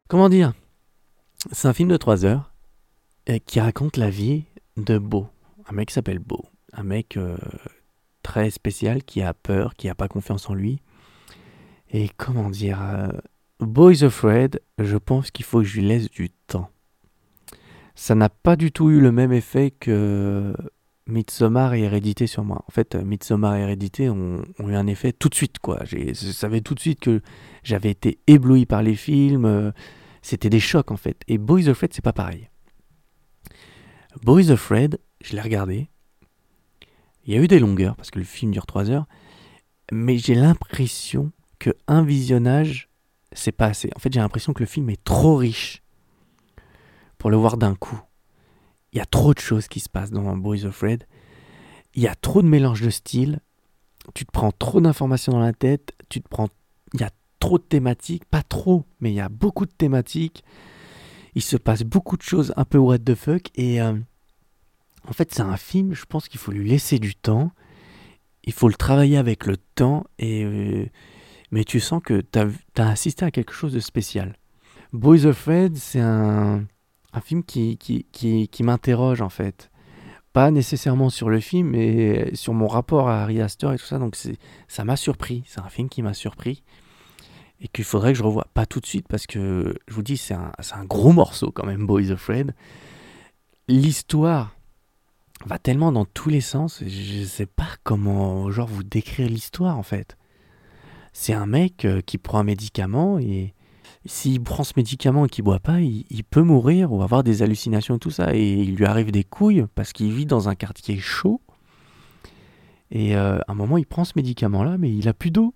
[0.06, 0.52] Comment dire?
[1.50, 2.52] C'est un film de 3 heures
[3.46, 4.44] qui raconte la vie
[4.76, 5.26] de Beau.
[5.68, 6.44] Un mec qui s'appelle Beau.
[6.72, 7.36] Un mec euh,
[8.22, 10.80] très spécial qui a peur, qui n'a pas confiance en lui.
[11.90, 13.08] Et comment dire euh,
[13.58, 16.70] Beau is afraid, je pense qu'il faut que je lui laisse du temps.
[17.96, 20.54] Ça n'a pas du tout eu le même effet que
[21.06, 22.64] Midsommar et Hérédité sur moi.
[22.66, 25.80] En fait, euh, Midsommar et Hérédité ont, ont eu un effet tout de suite, quoi.
[25.84, 27.20] Je savais tout de suite que
[27.62, 29.44] j'avais été ébloui par les films.
[29.44, 29.70] euh,
[30.22, 31.20] C'était des chocs, en fait.
[31.28, 32.48] Et Boys Afraid, c'est pas pareil.
[34.22, 35.88] Boys Afraid, je l'ai regardé.
[37.26, 39.06] Il y a eu des longueurs, parce que le film dure 3 heures,
[39.92, 42.88] mais j'ai l'impression que un visionnage,
[43.32, 43.90] c'est pas assez.
[43.96, 45.82] En fait, j'ai l'impression que le film est trop riche
[47.18, 48.00] pour le voir d'un coup.
[48.94, 51.04] Il y a trop de choses qui se passent dans Boys of Red.
[51.94, 53.40] Il y a trop de mélange de styles.
[54.14, 55.92] Tu te prends trop d'informations dans la tête.
[56.08, 56.48] Tu te prends.
[56.92, 58.24] Il y a trop de thématiques.
[58.24, 60.44] Pas trop, mais il y a beaucoup de thématiques.
[61.34, 63.50] Il se passe beaucoup de choses un peu what the fuck.
[63.56, 63.98] Et euh,
[65.08, 67.50] en fait, c'est un film, je pense qu'il faut lui laisser du temps.
[68.44, 70.04] Il faut le travailler avec le temps.
[70.20, 70.86] Et, euh,
[71.50, 74.36] mais tu sens que tu as, assisté à quelque chose de spécial.
[74.92, 76.64] Boys of Red, c'est un,
[77.14, 79.70] un film qui, qui, qui, qui m'interroge en fait.
[80.32, 83.98] Pas nécessairement sur le film, mais sur mon rapport à Harry Astor et tout ça.
[83.98, 84.16] Donc
[84.66, 85.44] ça m'a surpris.
[85.46, 86.64] C'est un film qui m'a surpris.
[87.60, 88.48] Et qu'il faudrait que je revoie.
[88.52, 91.64] Pas tout de suite, parce que je vous dis, c'est un, un gros morceau quand
[91.64, 92.52] même, Boys of Red.
[93.68, 94.56] L'histoire
[95.46, 96.82] va tellement dans tous les sens.
[96.84, 100.16] Je sais pas comment genre vous décrire l'histoire en fait.
[101.12, 103.54] C'est un mec euh, qui prend un médicament et
[104.06, 107.96] s'il prend ce médicament et qu'il boit pas, il, peut mourir ou avoir des hallucinations
[107.96, 108.34] et tout ça.
[108.34, 111.40] Et il lui arrive des couilles parce qu'il vit dans un quartier chaud.
[112.90, 115.54] Et euh, à un moment, il prend ce médicament-là, mais il a plus d'eau.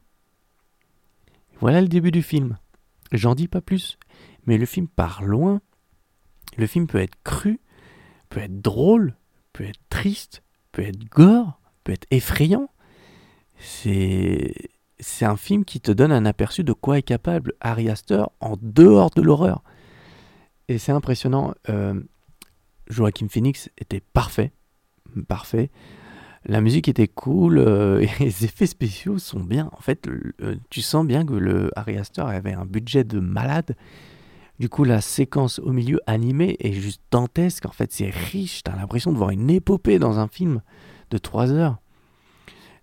[1.60, 2.56] Voilà le début du film.
[3.12, 3.98] J'en dis pas plus.
[4.46, 5.60] Mais le film part loin.
[6.56, 7.60] Le film peut être cru,
[8.30, 9.14] peut être drôle,
[9.52, 12.70] peut être triste, peut être gore, peut être effrayant.
[13.58, 14.54] C'est
[15.00, 18.56] c'est un film qui te donne un aperçu de quoi est capable Harry Astor en
[18.60, 19.62] dehors de l'horreur.
[20.68, 21.54] Et c'est impressionnant.
[21.68, 22.00] Euh,
[22.88, 24.52] Joachim Phoenix était parfait.
[25.28, 25.70] Parfait.
[26.44, 27.58] La musique était cool.
[27.58, 29.70] Euh, et les effets spéciaux sont bien.
[29.72, 33.76] En fait, euh, tu sens bien que le Harry Astor avait un budget de malade.
[34.58, 37.66] Du coup, la séquence au milieu animée est juste dantesque.
[37.66, 38.64] En fait, c'est riche.
[38.64, 40.62] T'as l'impression de voir une épopée dans un film
[41.10, 41.78] de 3 heures.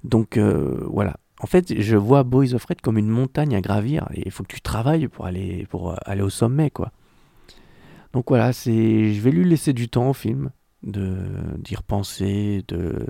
[0.05, 4.23] Donc voilà, en fait, je vois Boys of Red comme une montagne à gravir et
[4.25, 6.91] il faut que tu travailles pour aller, pour euh, aller au sommet, quoi.
[8.13, 10.51] Donc voilà, c'est, je vais lui laisser du temps au film,
[10.83, 11.17] de
[11.57, 13.05] d'y repenser, de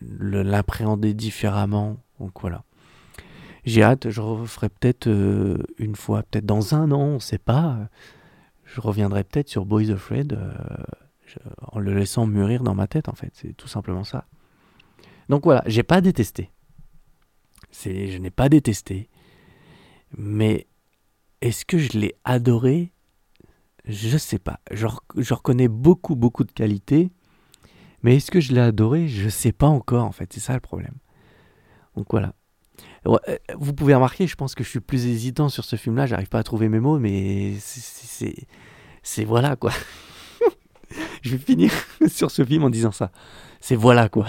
[0.00, 1.98] l'appréhender différemment.
[2.18, 2.64] Donc voilà.
[3.64, 7.88] J'ai hâte, je referai peut-être euh, une fois, peut-être dans un an, on sait pas.
[8.64, 10.52] Je reviendrai peut-être sur Boys of Red euh,
[11.26, 11.38] je,
[11.72, 13.30] en le laissant mûrir dans ma tête, en fait.
[13.34, 14.24] C'est tout simplement ça.
[15.28, 16.50] Donc voilà, j'ai pas détesté.
[17.84, 19.08] Je n'ai pas détesté.
[20.16, 20.66] Mais
[21.40, 22.92] est-ce que je l'ai adoré?
[23.84, 24.60] Je sais pas.
[24.72, 24.86] Je,
[25.34, 27.10] reconnais beaucoup, beaucoup de qualités.
[28.02, 29.08] Mais est-ce que je l'ai adoré?
[29.08, 30.32] Je sais pas encore, en fait.
[30.32, 30.94] C'est ça le problème.
[31.96, 32.34] Donc voilà.
[33.58, 36.06] Vous pouvez remarquer, je pense que je suis plus hésitant sur ce film-là.
[36.06, 37.54] J'arrive pas à trouver mes mots, mais.
[39.02, 39.70] C'est voilà, quoi.
[41.22, 41.70] je vais finir
[42.08, 43.12] sur ce film en disant ça.
[43.60, 44.26] C'est voilà, quoi.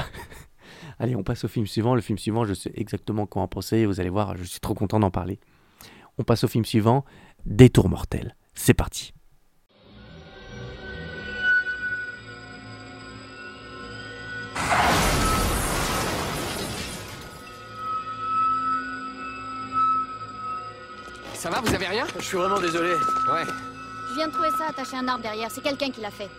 [0.99, 1.95] Allez, on passe au film suivant.
[1.95, 3.85] Le film suivant, je sais exactement quoi en penser.
[3.85, 5.39] Vous allez voir, je suis trop content d'en parler.
[6.17, 7.05] On passe au film suivant,
[7.45, 8.35] Détour mortel.
[8.55, 9.13] C'est parti.
[21.35, 22.07] Ça va, vous avez rien?
[22.17, 22.89] Je suis vraiment désolé.
[22.89, 23.45] Ouais.
[24.09, 25.51] Je viens de trouver ça attaché à un arbre derrière.
[25.51, 26.29] C'est quelqu'un qui l'a fait.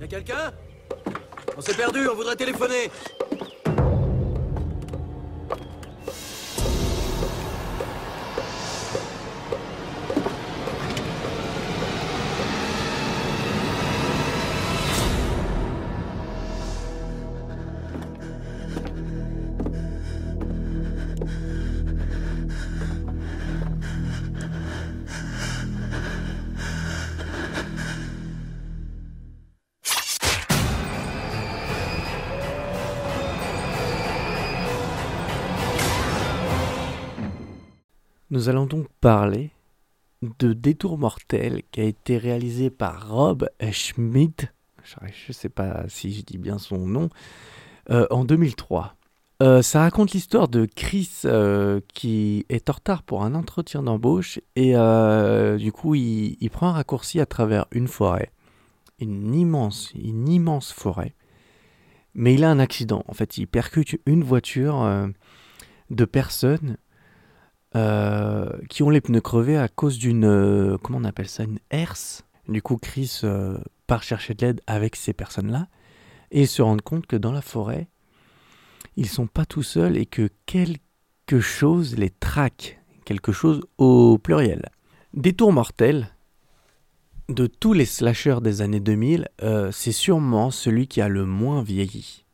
[0.00, 0.52] Y'a quelqu'un?
[1.56, 2.90] On s'est perdu, on voudrait téléphoner.
[38.36, 39.50] Nous allons donc parler
[40.20, 44.48] de Détour mortel qui a été réalisé par Rob Schmidt,
[44.84, 44.96] je
[45.28, 47.08] ne sais pas si je dis bien son nom,
[47.88, 48.94] euh, en 2003.
[49.42, 54.38] Euh, ça raconte l'histoire de Chris euh, qui est en retard pour un entretien d'embauche
[54.54, 54.72] et
[55.56, 58.32] du coup il, il, prend un raccourci à travers une forêt,
[58.98, 61.14] une immense, une immense forêt.
[62.12, 63.02] Mais il a un accident.
[63.08, 65.08] En fait, il percute une voiture
[65.88, 66.76] de personnes
[67.74, 70.24] euh, qui ont les pneus crevés à cause d'une.
[70.24, 72.24] euh, comment on appelle ça Une herse.
[72.48, 75.68] Du coup, Chris euh, part chercher de l'aide avec ces personnes-là
[76.30, 77.88] et se rendent compte que dans la forêt,
[78.96, 82.80] ils sont pas tout seuls et que quelque chose les traque.
[83.04, 84.68] Quelque chose au pluriel.
[85.14, 86.08] Détour mortel,
[87.28, 91.62] de tous les slashers des années 2000, euh, c'est sûrement celui qui a le moins
[91.62, 92.25] vieilli.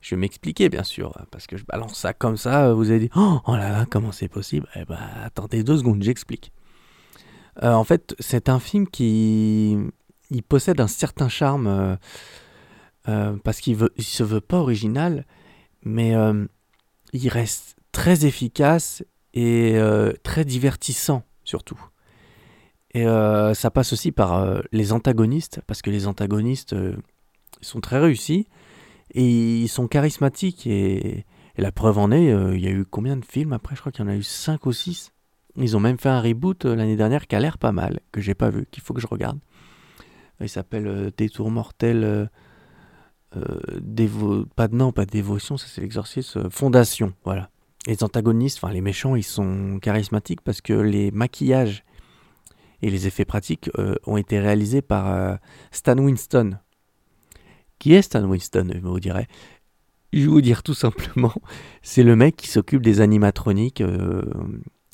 [0.00, 3.10] Je vais m'expliquer, bien sûr, parce que je balance ça comme ça, vous allez dire
[3.16, 4.66] Oh, oh là là, comment c'est possible?
[4.74, 6.52] Eh ben, attendez deux secondes, j'explique.
[7.62, 9.76] Euh, en fait, c'est un film qui
[10.30, 11.96] il possède un certain charme euh,
[13.08, 15.26] euh, parce qu'il il se veut pas original,
[15.82, 16.14] mais
[17.12, 19.02] il reste très efficace
[19.34, 19.78] et
[20.22, 21.80] très divertissant surtout.
[22.92, 26.76] Et ça passe aussi par les antagonistes, parce que les antagonistes
[27.62, 28.46] sont très réussis
[29.14, 30.66] et ils sont charismatiques.
[30.66, 31.24] Et,
[31.56, 33.74] la preuve en est, euh, il y a eu combien de films après?
[33.76, 35.12] Je crois qu'il y en a eu 5 ou 6.
[35.56, 38.20] Ils ont même fait un reboot euh, l'année dernière qui a l'air pas mal, que
[38.20, 39.38] j'ai pas vu, qu'il faut que je regarde.
[40.40, 42.02] Il s'appelle euh, Détour mortel.
[42.04, 42.26] euh,
[43.36, 46.46] euh, pas de non, pas dévotion, ça c'est l'exorcisme.
[46.46, 47.50] euh, Fondation, voilà.
[47.86, 51.84] Les antagonistes, enfin les méchants, ils sont charismatiques parce que les maquillages
[52.82, 55.36] et les effets pratiques euh, ont été réalisés par euh,
[55.70, 56.58] Stan Winston.
[57.80, 59.26] Qui est Stan Winston, vous dirais
[60.12, 61.32] Je vais vous dire tout simplement,
[61.82, 63.80] c'est le mec qui s'occupe des animatroniques.
[63.80, 64.22] euh,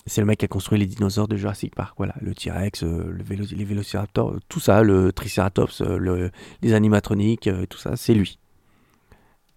[0.07, 3.11] c'est le mec qui a construit les dinosaures de Jurassic Park, voilà, le T-Rex, euh,
[3.11, 6.31] le vélo- les vélociraptors, euh, tout ça, le Triceratops, le-
[6.63, 8.39] les animatroniques, tout ça, c'est lui.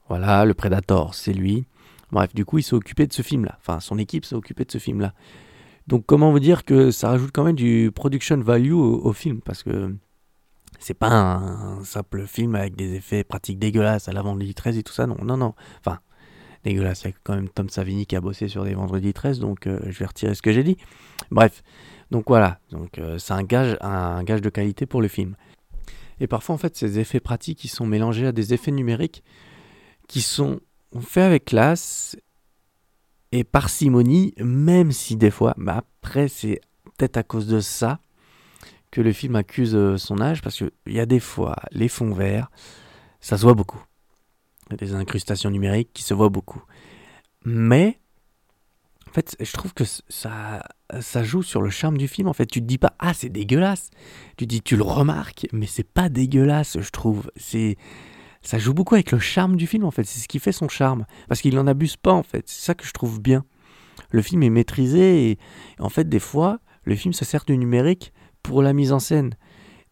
[0.07, 1.65] Voilà, le Predator, c'est lui.
[2.11, 3.59] Bref, du coup, il s'est occupé de ce film-là.
[3.61, 5.13] Enfin, son équipe s'est occupée de ce film-là.
[5.85, 9.41] Donc, comment vous dire que ça rajoute quand même du production value au film?
[9.41, 9.95] Parce que
[10.79, 14.83] c'est pas un, simple film avec des effets pratiques dégueulasses à la vendredi 13 et
[14.83, 15.07] tout ça.
[15.07, 15.53] Non, non, non.
[15.79, 15.99] Enfin,
[16.63, 17.03] dégueulasse.
[17.03, 19.67] Il y a quand même Tom Savini qui a bossé sur des vendredis 13, donc
[19.67, 20.77] euh, je vais retirer ce que j'ai dit.
[21.31, 21.63] Bref,
[22.11, 22.59] donc voilà.
[22.71, 25.35] Donc, euh, c'est un gage, de qualité pour le film.
[26.19, 29.23] Et parfois, en fait, ces effets pratiques, ils sont mélangés à des effets numériques
[30.07, 30.59] qui sont
[30.99, 32.17] faits avec classe
[33.31, 36.61] et parcimonie, même si des fois, mais après, c'est
[36.97, 37.99] peut-être à cause de ça
[38.91, 42.13] que le film accuse euh, son âge, parce qu'il y a des fois, les fonds
[42.13, 42.49] verts,
[43.21, 43.83] ça se voit beaucoup.
[44.67, 46.61] Il y a des incrustations numériques qui se voient beaucoup.
[47.45, 47.99] Mais,
[49.07, 50.63] en fait, je trouve que ça,
[50.99, 52.27] ça joue sur le charme du film.
[52.27, 53.89] En fait, tu te dis pas, ah, c'est dégueulasse.
[54.37, 57.31] Tu dis, tu le remarques, mais c'est pas dégueulasse, je trouve.
[57.35, 57.77] C'est
[58.41, 60.69] ça joue beaucoup avec le charme du film en fait, c'est ce qui fait son
[60.69, 63.45] charme parce qu'il n'en abuse pas en fait, c'est ça que je trouve bien.
[64.11, 65.37] Le film est maîtrisé et
[65.79, 69.35] en fait des fois le film se sert du numérique pour la mise en scène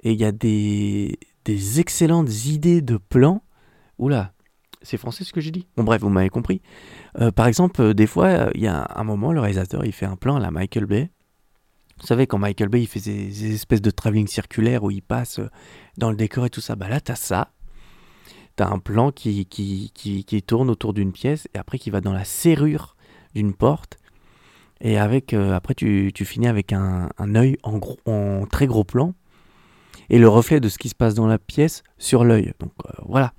[0.02, 3.44] et il y a des, des excellentes idées de plans.
[3.98, 4.34] Oula,
[4.82, 5.68] c'est français ce que j'ai dit?
[5.76, 6.62] Bon bref, vous m'avez compris.
[7.20, 9.92] Euh, par exemple, euh, des fois euh, il y a un moment le réalisateur il
[9.92, 11.10] fait un plan à la Michael Bay.
[12.00, 15.02] Vous savez quand Michael Bay il fait ces, ces espèces de travelling circulaire où il
[15.02, 15.40] passe
[15.98, 17.54] dans le décor et tout ça, bah là t'as ça
[18.56, 22.02] t'as un plan qui, qui, qui, qui tourne autour d'une pièce et après qui va
[22.02, 22.96] dans la serrure
[23.36, 23.98] d'une porte.
[24.82, 28.68] Et avec, euh, après, tu, tu finis avec un, un œil en, gros, en très
[28.68, 29.14] gros plan
[30.10, 32.54] et le reflet de ce qui se passe dans la pièce sur l'œil.
[32.60, 33.34] Donc euh, voilà.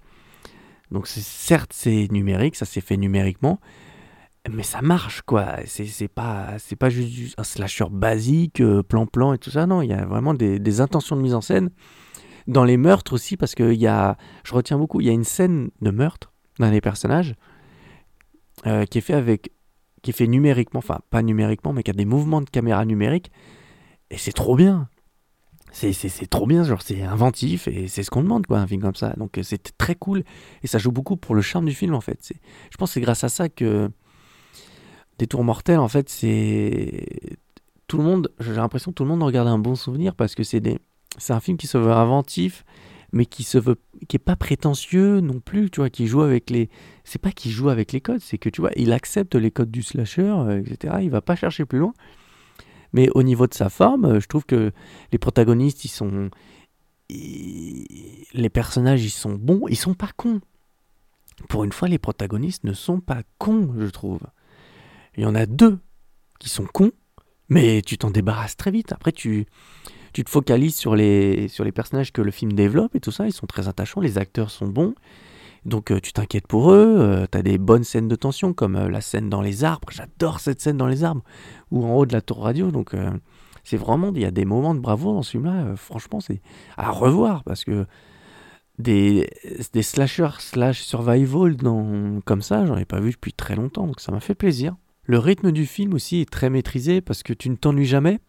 [0.91, 3.61] Donc certes c'est numérique, ça s'est fait numériquement,
[4.51, 5.57] mais ça marche quoi.
[5.67, 9.67] C'est pas pas juste un slasher basique, euh, plan-plan et tout ça.
[9.67, 11.71] Non, il y a vraiment des, intentions de mise en scène
[12.47, 15.25] dans les meurtres aussi, parce que y a, je retiens beaucoup, il y a une
[15.25, 17.35] scène de meurtre d'un des personnages
[18.67, 19.53] euh, qui est fait avec,
[20.03, 23.31] qui est fait numériquement, enfin pas numériquement, mais qui a des mouvements de caméra numériques,
[24.11, 24.89] et c'est trop bien.
[25.71, 25.93] C'est,
[26.31, 29.11] trop bien, genre c'est inventif et c'est ce qu'on demande quoi, un film comme ça.
[29.19, 30.25] Donc euh, c'est très cool
[30.63, 32.33] et ça joue beaucoup pour le charme du film en fait.
[32.71, 33.91] Je pense que c'est grâce à ça que
[35.19, 37.37] Détour mortel en fait c'est
[37.87, 40.35] tout le monde, j'ai l'impression que tout le monde en regarde un bon souvenir parce
[40.35, 40.79] que c'est des,
[41.17, 42.65] c'est un film qui se veut inventif,
[43.13, 43.77] mais qui se veut,
[44.09, 46.69] qui est pas prétentieux non plus, tu vois, qui joue avec les,
[47.05, 49.71] c'est pas qu'il joue avec les codes, c'est que tu vois, il accepte les codes
[49.71, 50.99] du slasher, euh, etc.
[51.03, 51.95] Il va pas chercher plus loin.
[52.93, 54.73] Mais au niveau de sa forme, euh, je trouve que
[55.13, 56.31] les protagonistes, ils sont,
[57.11, 60.41] les personnages, ils sont bons, ils sont pas cons.
[61.49, 64.21] Pour une fois, les protagonistes ne sont pas cons, je trouve.
[65.17, 65.79] Il y en a deux
[66.39, 66.93] qui sont cons,
[67.49, 68.93] mais tu t'en débarrasses très vite.
[68.93, 69.47] Après, tu,
[70.19, 73.27] tu te focalises sur les, sur les personnages que le film développe et tout ça.
[73.27, 74.97] Ils sont très attachants, les acteurs sont bons.
[75.65, 77.25] Donc euh, tu t'inquiètes pour eux.
[77.31, 79.91] tu as des bonnes scènes de tension, comme euh, la scène dans les arbres.
[79.93, 81.23] J'adore cette scène dans les arbres,
[81.71, 82.73] ou en haut de la tour radio.
[82.73, 83.13] Donc euh,
[83.63, 85.53] c'est vraiment, il y a des moments de bravoure dans ce film-là.
[85.53, 86.41] euh, franchement, c'est
[86.77, 87.87] à revoir parce que
[88.81, 89.31] des,
[89.73, 93.87] des slashers slash survival dans, comme ça, j'en ai pas vu depuis très longtemps.
[93.87, 94.75] Donc ça m'a fait plaisir.
[95.09, 98.21] Le rythme du film aussi est très maîtrisé parce que tu ne t'ennuies jamais.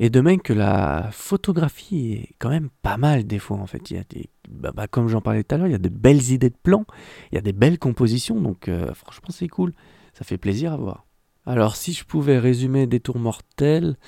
[0.00, 3.90] Et de même que la photographie est quand même pas mal des fois en fait.
[3.90, 6.30] Il des, bah, bah, comme j'en parlais tout à l'heure, il y a de belles
[6.30, 6.86] idées de plans,
[7.30, 9.74] il y a des belles compositions, donc euh, franchement c'est cool.
[10.14, 11.04] Ça fait plaisir à voir.
[11.44, 13.98] Alors si je pouvais résumer Détour mortel,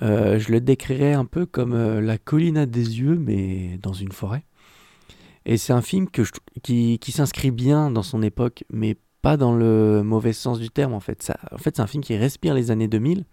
[0.00, 4.12] euh, je le décrirais un peu comme euh, la colline des yeux, mais dans une
[4.12, 4.44] forêt.
[5.44, 6.22] Et c'est un film que
[6.62, 10.92] qui, qui s'inscrit bien dans son époque, mais pas dans le mauvais sens du terme
[10.92, 11.22] en fait.
[11.22, 13.24] Ça, en fait, c'est un film qui respire les années 2000,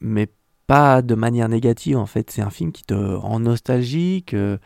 [0.00, 0.28] mais
[0.66, 2.30] pas de manière négative en fait.
[2.30, 4.58] C'est un film qui te rend nostalgique, euh,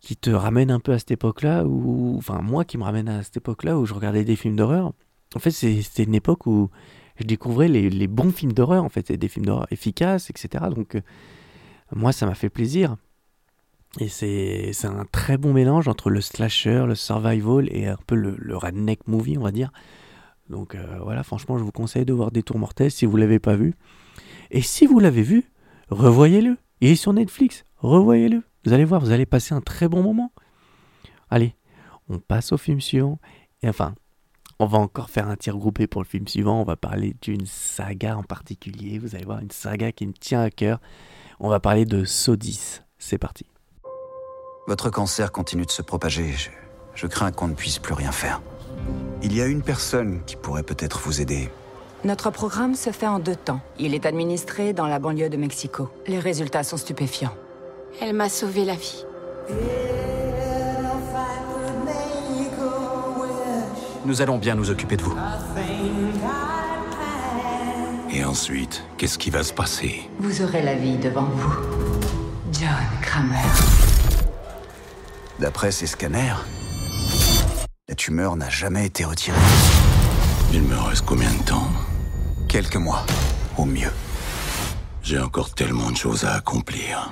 [0.00, 3.22] qui te ramène un peu à cette époque-là, où, enfin moi qui me ramène à
[3.22, 4.92] cette époque-là où je regardais des films d'horreur.
[5.34, 6.70] En fait, c'est- c'était une époque où
[7.16, 10.66] je découvrais les, les bons films d'horreur en fait, et des films d'horreur efficaces, etc.
[10.74, 11.00] Donc euh,
[11.94, 12.96] moi, ça m'a fait plaisir.
[14.00, 18.56] Et c'est un très bon mélange entre le slasher, le survival et un peu le,
[18.56, 19.70] redneck movie, on va dire.
[20.48, 23.54] Donc euh, voilà, franchement, je vous conseille de voir Détour mortel si vous l'avez pas
[23.54, 23.74] vu.
[24.50, 25.44] Et si vous l'avez vu,
[25.90, 26.56] revoyez-le.
[26.80, 28.42] Il est sur Netflix, revoyez-le.
[28.64, 30.32] Vous allez voir, vous allez passer un très bon moment.
[31.30, 31.54] Allez,
[32.08, 33.20] on passe au film suivant.
[33.62, 33.94] Et enfin,
[34.58, 36.60] on va encore faire un tir groupé pour le film suivant.
[36.60, 38.98] On va parler d'une saga en particulier.
[38.98, 40.80] Vous allez voir une saga qui me tient à cœur.
[41.38, 42.80] On va parler de Sodis.
[42.98, 43.46] C'est parti.
[44.66, 46.32] Votre cancer continue de se propager.
[46.32, 46.48] Je,
[46.94, 48.40] je crains qu'on ne puisse plus rien faire.
[49.22, 51.50] Il y a une personne qui pourrait peut-être vous aider.
[52.04, 53.60] Notre programme se fait en deux temps.
[53.78, 55.90] Il est administré dans la banlieue de Mexico.
[56.06, 57.34] Les résultats sont stupéfiants.
[58.00, 59.04] Elle m'a sauvé la vie.
[64.06, 65.16] Nous allons bien nous occuper de vous.
[68.10, 70.08] Et ensuite, qu'est-ce qui va se passer?
[70.20, 71.54] Vous aurez la vie devant vous.
[72.52, 72.70] John
[73.02, 73.38] Kramer.
[75.40, 76.36] D'après ces scanners,
[77.88, 79.36] la tumeur n'a jamais été retirée.
[80.52, 81.68] Il me reste combien de temps?
[82.48, 83.04] Quelques mois,
[83.58, 83.92] au mieux.
[85.02, 87.10] J'ai encore tellement de choses à accomplir.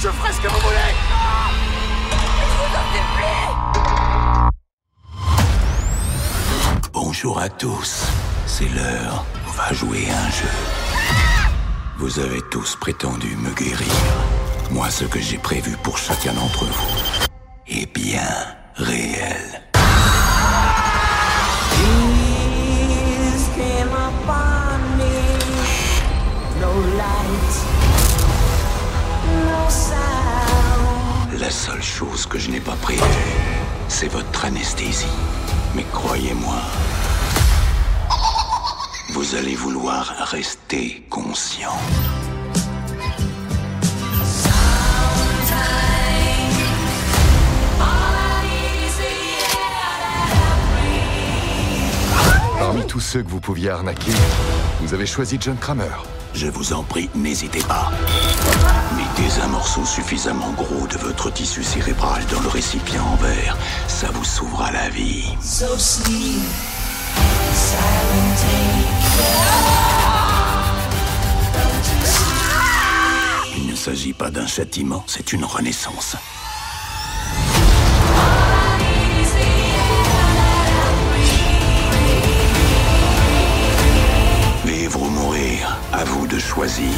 [0.00, 0.92] Je ferai ce que vous voulez
[7.24, 8.08] Bonjour à tous.
[8.46, 9.24] C'est l'heure.
[9.46, 10.50] On va jouer un jeu.
[11.98, 13.94] Vous avez tous prétendu me guérir.
[14.72, 17.26] Moi, ce que j'ai prévu pour chacun d'entre vous
[17.68, 18.26] est bien
[18.74, 19.62] réel.
[31.38, 33.00] La seule chose que je n'ai pas prévue,
[33.86, 35.06] c'est votre anesthésie.
[35.76, 36.56] Mais croyez-moi,
[39.12, 41.76] vous allez vouloir rester conscient.
[52.58, 54.12] Parmi tous ceux que vous pouviez arnaquer,
[54.80, 55.84] vous avez choisi John Kramer.
[56.32, 57.90] Je vous en prie, n'hésitez pas.
[58.96, 63.58] Mettez un morceau suffisamment gros de votre tissu cérébral dans le récipient en verre.
[63.88, 65.36] Ça vous sauvera la vie.
[65.42, 66.48] So sleep,
[73.56, 76.16] Il ne s'agit pas d'un châtiment, c'est une renaissance.
[84.64, 86.88] Vivre ou mourir, à vous de choisir.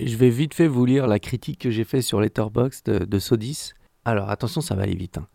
[0.00, 3.18] Je vais vite fait vous lire la critique que j'ai fait sur Letterboxd de, de
[3.18, 3.72] Sodis.
[4.04, 5.18] Alors attention, ça va aller vite.
[5.18, 5.26] hein.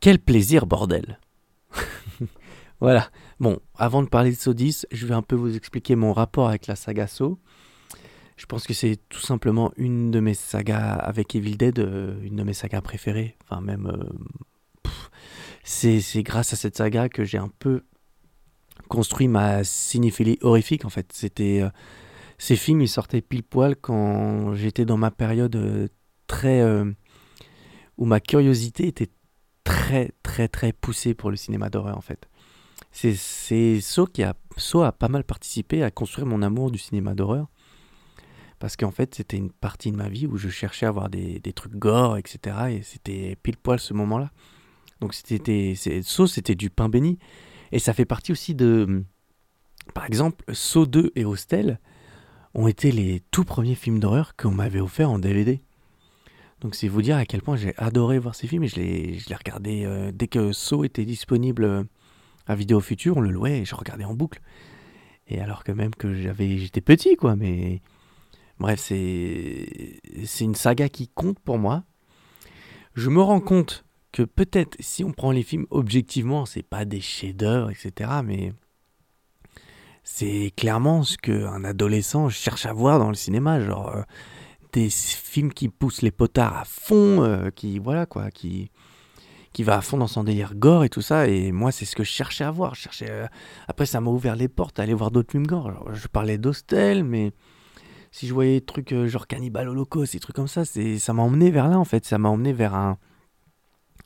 [0.00, 1.18] Quel plaisir, bordel
[2.80, 3.10] Voilà.
[3.40, 6.66] Bon, avant de parler de Sodis, je vais un peu vous expliquer mon rapport avec
[6.66, 7.38] la saga So.
[8.36, 12.36] Je pense que c'est tout simplement une de mes sagas avec Evil Dead, euh, une
[12.36, 13.34] de mes sagas préférées.
[13.44, 13.86] Enfin, même.
[13.86, 14.90] euh,
[15.64, 17.82] c'est grâce à cette saga que j'ai un peu
[18.88, 21.10] construit ma cinéphilie horrifique en fait.
[21.12, 21.62] C'était.
[21.62, 21.70] euh,
[22.38, 25.90] ces films, ils sortaient pile poil quand j'étais dans ma période
[26.26, 26.62] très.
[27.96, 29.08] où ma curiosité était
[29.66, 32.28] très, très, très poussée pour le cinéma d'horreur, en fait.
[32.92, 37.14] C'est So qui a, So a pas mal participé à construire mon amour du cinéma
[37.14, 37.48] d'horreur.
[38.58, 41.40] Parce qu'en fait, c'était une partie de ma vie où je cherchais à voir des,
[41.40, 42.56] des trucs gore, etc.
[42.70, 44.30] Et c'était pile poil ce moment-là.
[45.00, 45.74] Donc, c'était.
[46.02, 47.18] So, c'était du pain béni.
[47.72, 49.04] Et ça fait partie aussi de.
[49.92, 51.80] Par exemple, So 2 et Hostel
[52.54, 55.60] ont été les tout premiers films d'horreur qu'on m'avait offert en DVD.
[56.60, 59.18] Donc c'est vous dire à quel point j'ai adoré voir ces films et je les,
[59.18, 61.84] je les regardais euh, dès que Saw était disponible euh,
[62.46, 64.40] à Vidéo Future, on le louait et je regardais en boucle.
[65.28, 67.36] Et alors que même que j'avais, j'étais petit, quoi.
[67.36, 67.82] Mais
[68.58, 71.84] bref, c'est c'est une saga qui compte pour moi.
[72.94, 77.00] Je me rends compte que peut-être si on prend les films objectivement, c'est pas des
[77.00, 78.10] chefs-d'œuvre, etc.
[78.24, 78.52] Mais
[80.04, 84.02] c'est clairement ce qu'un adolescent cherche à voir dans le cinéma, genre euh,
[84.72, 88.70] des films qui poussent les potards à fond, euh, qui voilà quoi, qui
[89.52, 91.28] qui va à fond dans son délire gore et tout ça.
[91.28, 92.74] Et moi, c'est ce que je cherchais à voir.
[92.74, 93.26] Cherchais, euh,
[93.68, 95.88] Après, ça m'a ouvert les portes à aller voir d'autres films gore.
[95.94, 97.32] Je parlais d'Hostel, mais
[98.12, 101.14] si je voyais des trucs euh, genre Cannibal Holocaust, des trucs comme ça, c'est ça
[101.14, 102.04] m'a emmené vers là en fait.
[102.04, 102.98] Ça m'a emmené vers un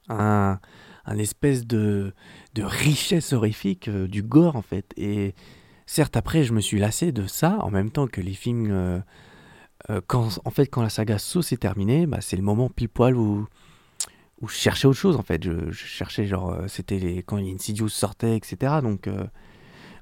[0.08, 0.60] un,
[1.04, 2.14] un espèce de
[2.54, 4.92] de richesse horrifique du gore en fait.
[4.96, 5.34] Et
[5.86, 9.02] certes, après, je me suis lassé de ça en même temps que les films.
[9.90, 12.88] Euh, quand, en fait, quand la saga Saw s'est terminée, bah, c'est le moment pile
[12.88, 13.46] poil où,
[14.42, 15.16] je cherchais autre chose.
[15.16, 18.74] En fait, je, je cherchais genre, euh, c'était quand Insidious sortait, etc.
[18.82, 19.24] Donc euh,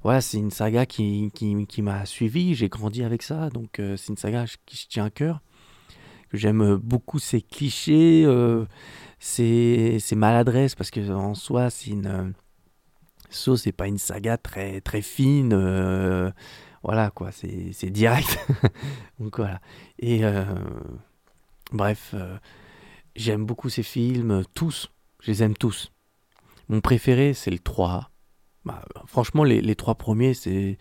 [0.03, 2.55] voilà, c'est une saga qui, qui, m'a suivi.
[2.55, 5.41] J'ai grandi avec ça, donc c'est une saga qui se tient à cœur.
[6.32, 8.66] J'aime beaucoup ces clichés, euh,
[9.18, 12.34] ces, maladresses, parce que en soi, c'est une
[13.30, 15.53] Saw, c'est pas une saga très très fine.
[16.83, 18.39] Voilà quoi, c'est direct.
[19.20, 19.61] Donc voilà.
[19.99, 20.45] Et euh,
[21.72, 22.37] bref, euh,
[23.16, 24.91] j'aime beaucoup ces films, tous.
[25.20, 25.93] Je les aime tous.
[26.68, 28.11] Mon préféré, c'est le 3.
[28.64, 30.79] Bah, franchement, les, les trois premiers, c'est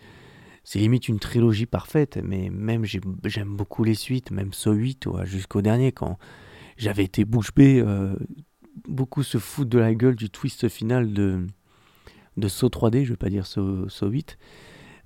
[0.63, 2.19] c'est limite une trilogie parfaite.
[2.23, 6.17] Mais même, j'ai- j'aime beaucoup les suites, même Saw 8 ouais, jusqu'au dernier, quand
[6.77, 7.79] j'avais été bouche bée.
[7.79, 8.15] euh,
[8.87, 11.47] beaucoup se foutent de la gueule du twist final de,
[12.37, 14.37] de Saw 3D, je vais pas dire Saw 8.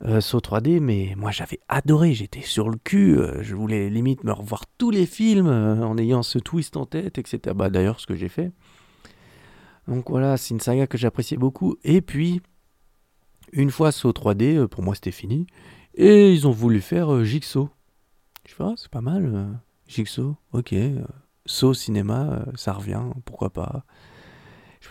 [0.05, 4.23] Euh, Saw 3D, mais moi j'avais adoré, j'étais sur le cul, euh, je voulais limite
[4.23, 7.53] me revoir tous les films euh, en ayant ce twist en tête, etc.
[7.55, 8.51] Bah, D'ailleurs, ce que j'ai fait.
[9.87, 11.75] Donc voilà, c'est une saga que j'appréciais beaucoup.
[11.83, 12.41] Et puis,
[13.51, 15.45] une fois Saw 3D, euh, pour moi c'était fini.
[15.93, 17.69] Et ils ont voulu faire Jigsaw.
[18.47, 20.73] Je fais, ah, c'est pas mal, Jigsaw, ok.
[21.45, 23.85] Saw cinéma, ça revient, pourquoi pas.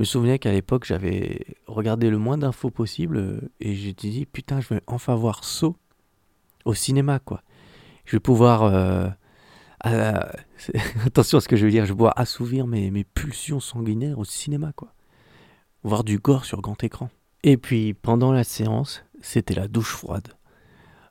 [0.01, 4.24] Je me souvenais qu'à l'époque, j'avais regardé le moins d'infos possible euh, et j'ai dit
[4.24, 5.76] putain, je vais enfin voir Saw
[6.64, 7.42] au cinéma quoi.
[8.07, 9.11] Je vais pouvoir euh,
[11.05, 14.24] attention à ce que je veux dire, je pouvoir assouvir mes, mes pulsions sanguinaires au
[14.24, 14.94] cinéma quoi.
[15.82, 17.11] Voir du gore sur grand écran.
[17.42, 20.28] Et puis pendant la séance, c'était la douche froide.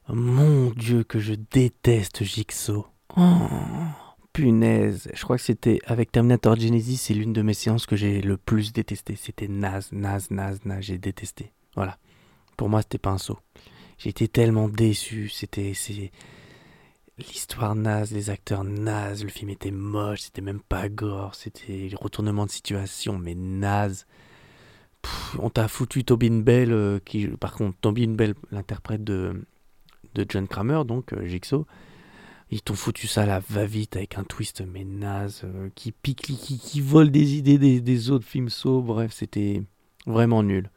[0.07, 2.87] Mon dieu que je déteste Jigsaw.
[3.15, 3.21] Oh.
[4.39, 8.21] Punaise, je crois que c'était avec Terminator Genesis, c'est l'une de mes séances que j'ai
[8.21, 9.17] le plus détesté.
[9.17, 11.51] C'était naze, naze, naze, naze, j'ai détesté.
[11.75, 11.97] Voilà.
[12.55, 13.39] Pour moi, c'était pas un saut.
[14.05, 15.27] Été tellement déçu.
[15.27, 15.73] C'était,
[17.17, 21.97] l'histoire naze, les acteurs nazes, le film était moche, c'était même pas gore, c'était le
[21.97, 24.05] retournement de situation, mais naze.
[25.01, 29.45] Pff, on t'a foutu Tobin Bell, euh, qui, par contre, Tobin Bell, l'interprète de,
[30.15, 31.67] de John Kramer, donc euh, Jigsaw.
[32.51, 36.21] Ils t'ont foutu ça à la va-vite avec un twist mais naze, euh, qui pique,
[36.21, 38.81] qui, vole des idées des, autres films sauts.
[38.81, 39.61] Bref, c'était
[40.07, 40.71] vraiment nul.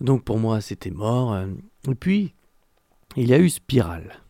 [0.00, 1.32] Donc pour moi, c'était mort.
[1.32, 1.48] euh.
[1.88, 2.34] Et puis,
[3.16, 4.20] il y a eu Spiral.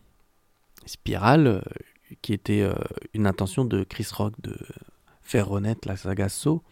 [0.85, 1.61] Spiral, euh,
[2.21, 2.67] qui était
[3.13, 4.57] une intention de Chris Rock de
[5.21, 6.63] faire renaître la saga Saw,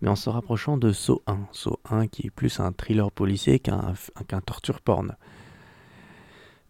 [0.00, 1.48] mais en se rapprochant de Saw 1.
[1.50, 3.94] Saw 1 qui est plus un thriller policier qu'un
[4.46, 5.16] torture porn.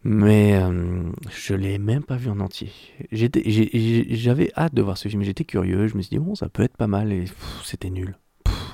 [0.05, 2.71] Mais euh, je l'ai même pas vu en entier.
[3.11, 6.63] J'avais hâte de voir ce film, j'étais curieux, je me suis dit bon ça peut
[6.63, 7.25] être pas mal et
[7.63, 8.17] c'était nul.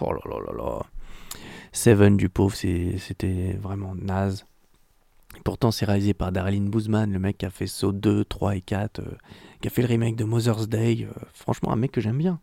[0.01, 0.85] Oh là là là là.
[1.71, 4.45] Seven du pauvre, c'était vraiment naze.
[5.43, 8.61] Pourtant c'est réalisé par Darlene Boozman, le mec qui a fait Saw 2, 3 et
[8.61, 9.03] 4, euh,
[9.61, 11.03] qui a fait le remake de Mother's Day.
[11.07, 12.39] euh, franchement un mec que j'aime bien.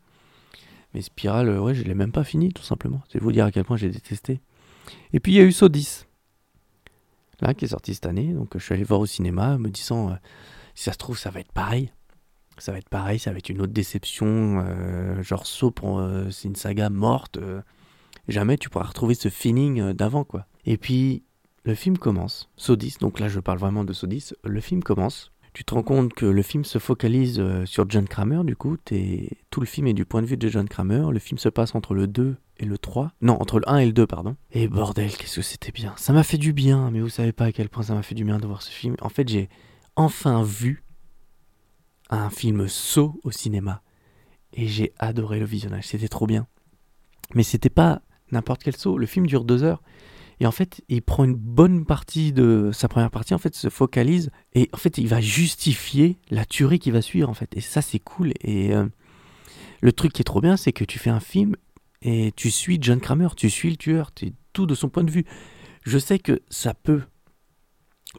[0.94, 3.02] Mais Spiral, euh, ouais je l'ai même pas fini tout simplement.
[3.08, 4.40] C'est vous dire à quel point j'ai détesté.
[5.12, 6.05] Et puis il y a eu Saw 10
[7.40, 8.32] là qui est sorti cette année.
[8.32, 10.14] Donc je suis allé voir au cinéma, me disant euh,
[10.74, 11.92] si ça se trouve ça va être pareil.
[12.58, 14.64] Ça va être pareil, ça va être une autre déception.
[14.66, 15.46] euh, genre
[16.00, 17.36] euh, c'est une saga morte.
[17.36, 17.60] euh,
[18.28, 20.46] jamais tu pourras retrouver ce feeling euh, d'avant quoi.
[20.64, 21.22] Et puis
[21.64, 24.34] le film commence, 10, donc là je parle vraiment de 10.
[24.44, 25.32] Le film commence.
[25.56, 28.76] Tu te rends compte que le film se focalise euh, sur John Kramer, du coup,
[28.76, 31.06] t'es- tout le film est du point de vue de John Kramer.
[31.10, 33.12] Le film se passe entre le 2 et le 3.
[33.22, 34.36] Non, entre le 1 et le 2, pardon.
[34.52, 35.94] Et bordel, qu'est-ce que c'était bien.
[35.96, 38.14] Ça m'a fait du bien, mais vous savez pas à quel point ça m'a fait
[38.14, 38.96] du bien de voir ce film.
[39.00, 39.48] En fait, j'ai
[39.96, 40.84] enfin vu
[42.10, 43.80] un film saut au cinéma.
[44.52, 46.46] Et j'ai adoré le visionnage, c'était trop bien.
[47.34, 48.98] Mais c'était pas n'importe quel saut.
[48.98, 49.82] Le film dure deux heures.
[50.40, 53.70] Et en fait, il prend une bonne partie de sa première partie, en fait, se
[53.70, 57.56] focalise et en fait, il va justifier la tuerie qui va suivre, en fait.
[57.56, 58.32] Et ça, c'est cool.
[58.42, 58.86] Et euh,
[59.80, 61.56] le truc qui est trop bien, c'est que tu fais un film
[62.02, 64.12] et tu suis John Kramer, tu suis le tueur.
[64.12, 65.26] Tu tout de son point de vue.
[65.84, 67.02] Je sais que ça peut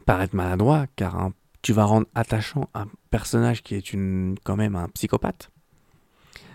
[0.06, 1.30] paraître maladroit, car
[1.62, 5.50] tu vas rendre attachant un personnage qui est une, quand même un psychopathe.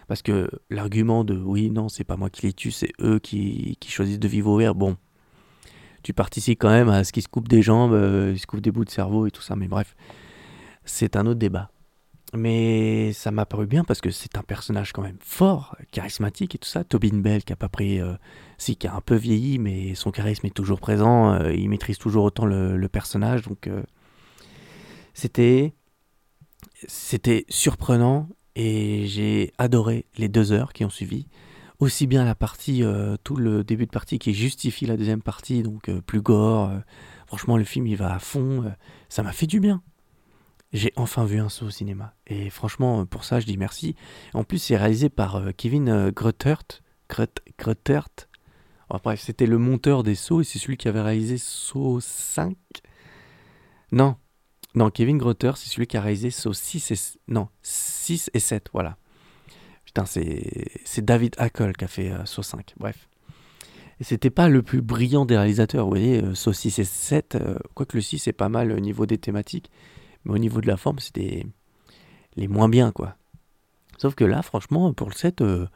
[0.07, 3.77] Parce que l'argument de oui, non, c'est pas moi qui les tue, c'est eux qui,
[3.81, 4.95] qui choisissent de vivre au vert, bon,
[6.03, 8.61] tu participes quand même à ce qu'ils se coupent des jambes, euh, ils se coupent
[8.61, 9.95] des bouts de cerveau et tout ça, mais bref,
[10.85, 11.71] c'est un autre débat.
[12.35, 16.57] Mais ça m'a paru bien parce que c'est un personnage quand même fort, charismatique et
[16.57, 16.83] tout ça.
[16.83, 18.15] Tobin Bell qui a pas pris, euh,
[18.57, 21.33] qui a un peu vieilli, mais son charisme est toujours présent.
[21.33, 23.69] euh, il maîtrise toujours autant le, personnage, donc
[25.13, 25.73] c'était
[26.87, 31.27] c'était surprenant et j'ai adoré les deux heures qui ont suivi.
[31.83, 35.63] Aussi bien la partie, euh, tout le début de partie qui justifie la deuxième partie,
[35.63, 36.69] donc euh, plus gore.
[36.69, 36.79] euh,
[37.27, 38.73] franchement, le film il va à fond.
[39.09, 39.83] ça m'a fait du bien.
[40.71, 42.15] J'ai enfin vu un saut au cinéma.
[42.25, 43.97] Et franchement, pour ça, je dis merci.
[44.33, 46.63] En plus, c'est réalisé par Kevin euh, Gruttert.
[47.09, 48.07] Grut- Gruttert.
[48.89, 52.55] Oh, bref, c'était le monteur des sauts et c'est celui qui avait réalisé Saut 5.
[53.91, 54.15] Non.
[54.73, 56.95] Non, Kevin Grutter, c'est celui qui a réalisé Saut 6 et...
[57.27, 58.95] Non, 6 et 7, voilà.
[60.05, 62.73] C'est c'est David Hackle qui a fait euh, Saut 5.
[62.77, 63.07] Bref.
[64.01, 67.55] C'était pas le plus brillant des réalisateurs, vous voyez, euh, Saut 6 et 7, euh,
[67.73, 69.69] quoique le 6 est pas mal au niveau des thématiques,
[70.25, 71.45] mais au niveau de la forme, c'était
[72.35, 73.15] les moins bien, quoi.
[73.97, 75.67] Sauf que là, franchement, pour le 7, euh,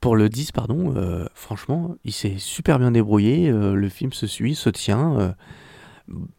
[0.00, 4.54] pour le 10, pardon, euh, franchement, il s'est super bien débrouillé, le film se suit,
[4.54, 5.34] se tient,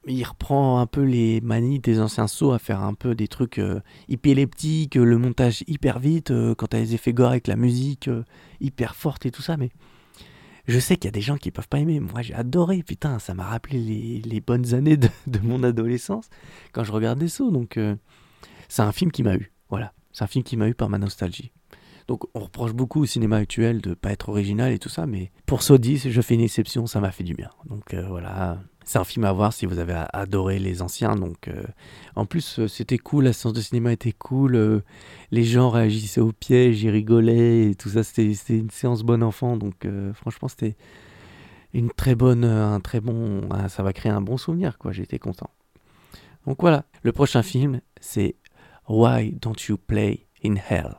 [0.08, 3.58] il reprend un peu les manies des anciens sauts à faire un peu des trucs
[3.58, 8.08] euh, épileptiques, le montage hyper vite, euh, quand t'as les effets gore avec la musique
[8.08, 8.24] euh,
[8.62, 9.72] hyper forte et tout ça, mais
[10.68, 12.00] je sais qu'il y a des gens qui peuvent pas aimer.
[12.00, 12.82] Moi, j'ai adoré.
[12.84, 15.10] Putain, ça m'a rappelé les, bonnes années de,
[15.44, 16.30] mon adolescence
[16.72, 17.44] quand je regardais ça.
[17.50, 17.96] Donc, euh,
[18.68, 19.52] c'est un film qui m'a eu.
[19.70, 19.94] Voilà.
[20.12, 21.52] C'est un film qui m'a eu par ma nostalgie.
[22.08, 25.32] Donc, on reproche beaucoup au cinéma actuel de pas être original et tout ça, mais
[25.48, 27.50] pour 10, je fais une exception, ça m'a fait du bien.
[27.68, 28.62] Donc, euh, voilà.
[28.86, 31.16] C'est un film à voir si vous avez adoré les anciens.
[31.16, 31.64] Donc, euh,
[32.16, 34.56] en plus, euh, c'était cool, la séance de cinéma était cool.
[34.56, 34.82] euh,
[35.32, 38.04] les gens réagissaient au piège, ils rigolaient et tout ça.
[38.04, 39.58] C'était une séance bon enfant.
[39.58, 40.76] Donc, franchement, c'était
[41.74, 44.92] une très bonne, un très bon, ça va créer un bon souvenir, quoi.
[44.92, 45.50] J'étais content.
[46.46, 48.36] Donc voilà, le prochain film, c'est
[48.88, 50.96] Why Don't You Play in Hell?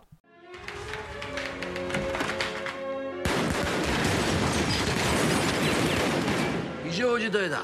[6.96, 7.58] 常事態だ。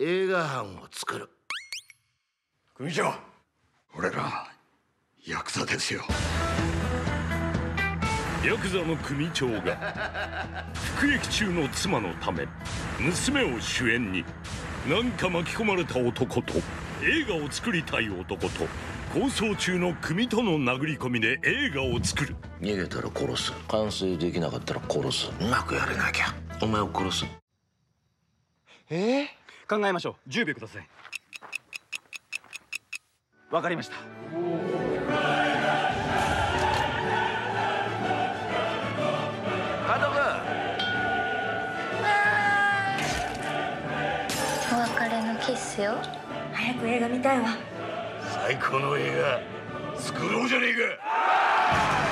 [0.00, 1.28] 映画班を作る。
[2.74, 3.14] 組長
[3.96, 4.48] 俺ら
[5.28, 6.02] ヤクザですよ。
[8.44, 12.48] ヤクザの組長が 服役中の妻のため
[12.98, 14.24] 娘を主演に
[14.88, 16.54] 何か巻き込まれた男と
[17.00, 18.66] 映画を作りたい男と
[19.14, 22.34] 構想中の組との殴り込みで映画を作る。
[22.60, 23.52] 逃げたら殺す。
[23.68, 25.30] 完成できなかったら殺す。
[25.40, 27.26] うまくやれなきゃお前を殺す
[28.90, 29.28] ええ？
[29.68, 30.30] 考えましょう。
[30.30, 30.88] 10秒ください。
[33.50, 33.96] わかりました。
[44.72, 46.00] お別れのキッスよ。
[46.52, 47.48] 早く映画見たいわ。
[48.44, 49.40] 最高の映画。
[50.00, 52.05] 作ろうじゃねえか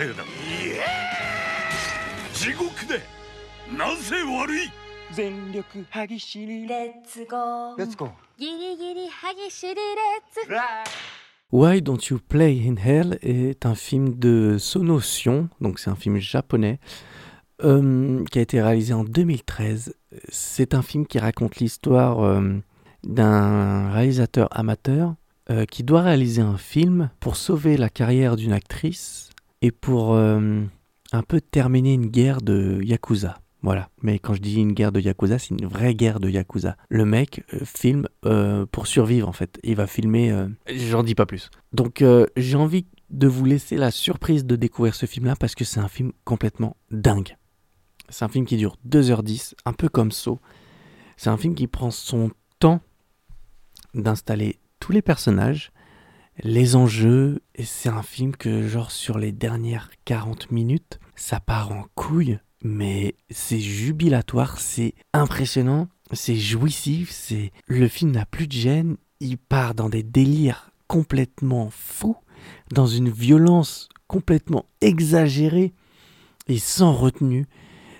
[0.00, 0.24] 生だ
[2.32, 3.02] 地獄で
[3.76, 4.70] なぜ悪い
[5.12, 10.50] 全力歯ぎしりレッツゴーレッツゴーギリギリ歯ぎしりレッツ
[11.52, 16.18] Why Don't You Play in Hell est un film de Sonotion, donc c'est un film
[16.18, 16.80] japonais,
[17.62, 19.94] euh, qui a été réalisé en 2013.
[20.28, 22.58] C'est un film qui raconte l'histoire euh,
[23.04, 25.14] d'un réalisateur amateur
[25.50, 29.29] euh, qui doit réaliser un film pour sauver la carrière d'une actrice
[29.61, 30.61] et pour euh,
[31.11, 33.39] un peu terminer une guerre de Yakuza.
[33.63, 36.77] Voilà, mais quand je dis une guerre de Yakuza, c'est une vraie guerre de Yakuza.
[36.89, 39.59] Le mec euh, filme euh, pour survivre en fait.
[39.63, 40.35] Il va filmer,
[40.67, 41.49] j'en dis pas plus.
[41.73, 42.03] Donc
[42.35, 45.89] j'ai envie de vous laisser la surprise de découvrir ce film-là parce que c'est un
[45.89, 47.37] film complètement dingue.
[48.09, 50.39] C'est un film qui dure 2h10, un peu comme Saw.
[51.17, 52.81] C'est un film qui prend son temps
[53.93, 55.71] d'installer tous les personnages,
[56.43, 61.85] les enjeux, c'est un film que genre sur les dernières 40 minutes, ça part en
[61.95, 65.87] couille, mais c'est jubilatoire, c'est impressionnant.
[66.13, 71.69] c'est jouissif, c'est le film n'a plus de gêne, il part dans des délires complètement
[71.69, 72.17] fous,
[72.71, 75.73] dans une violence complètement exagérée
[76.47, 77.45] et sans retenue,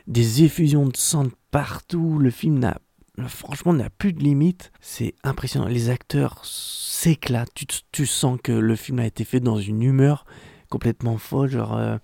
[0.08, 2.80] des effusions de sang partout, le film n'a
[3.28, 8.76] franchement n'a plus de limite, c'est impressionnant, les acteurs s'éclatent, tu, tu, sens que le
[8.76, 10.26] film a été fait dans une humeur
[10.70, 11.98] complètement folle, genre euh,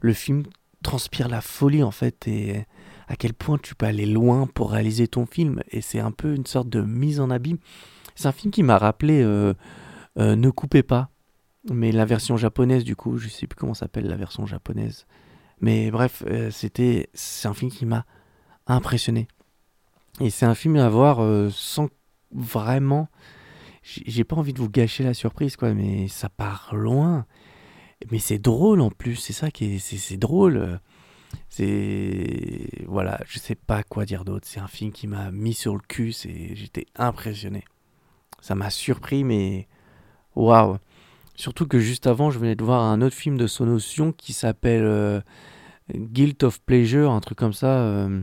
[0.00, 0.44] le film
[0.82, 2.64] transpire la folie en fait et
[3.08, 6.34] à quel point tu peux aller loin pour réaliser ton film et c'est un peu
[6.34, 7.58] une sorte de mise en abîme.
[8.14, 9.54] C'est un film qui m'a rappelé euh,
[10.18, 11.10] euh, Ne coupez pas,
[11.70, 15.06] mais la version japonaise du coup, je sais plus comment s'appelle la version japonaise.
[15.60, 18.04] Mais bref, c'était c'est un film qui m'a
[18.66, 19.28] impressionné.
[20.20, 21.18] Et c'est un film à voir
[21.52, 21.88] sans
[22.32, 23.08] vraiment
[23.86, 27.26] j'ai pas envie de vous gâcher la surprise quoi, mais ça part loin.
[28.10, 30.80] Mais c'est drôle en plus, c'est ça qui est c'est drôle.
[31.48, 34.46] C'est voilà, je sais pas quoi dire d'autre.
[34.48, 36.12] C'est un film qui m'a mis sur le cul.
[36.12, 37.64] J'étais impressionné.
[38.40, 39.68] Ça m'a surpris, mais
[40.34, 40.78] waouh.
[41.34, 44.84] Surtout que juste avant, je venais de voir un autre film de Sonotion qui s'appelle
[44.84, 45.20] euh,
[45.94, 47.78] Guilt of Pleasure, un truc comme ça.
[47.78, 48.22] Euh,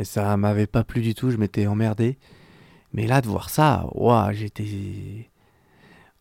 [0.00, 1.30] et ça m'avait pas plu du tout.
[1.30, 2.18] Je m'étais emmerdé.
[2.92, 5.30] Mais là, de voir ça, waouh, j'étais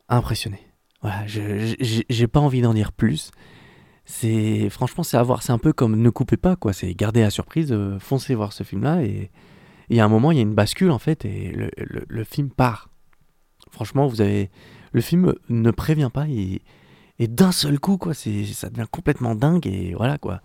[0.08, 0.60] impressionné.
[1.02, 3.32] Voilà, j'ai pas envie d'en dire plus
[4.10, 7.22] c'est franchement c'est à voir c'est un peu comme ne coupez pas quoi c'est garder
[7.22, 9.30] la surprise euh, foncez voir ce film là et
[9.90, 12.24] il y a un moment il y a une bascule en fait et le, le,
[12.24, 12.90] film part
[13.70, 14.50] franchement vous avez
[14.94, 16.64] le film ne prévient pas et,
[17.20, 20.42] et d'un seul coup quoi c'est ça devient complètement dingue et voilà quoi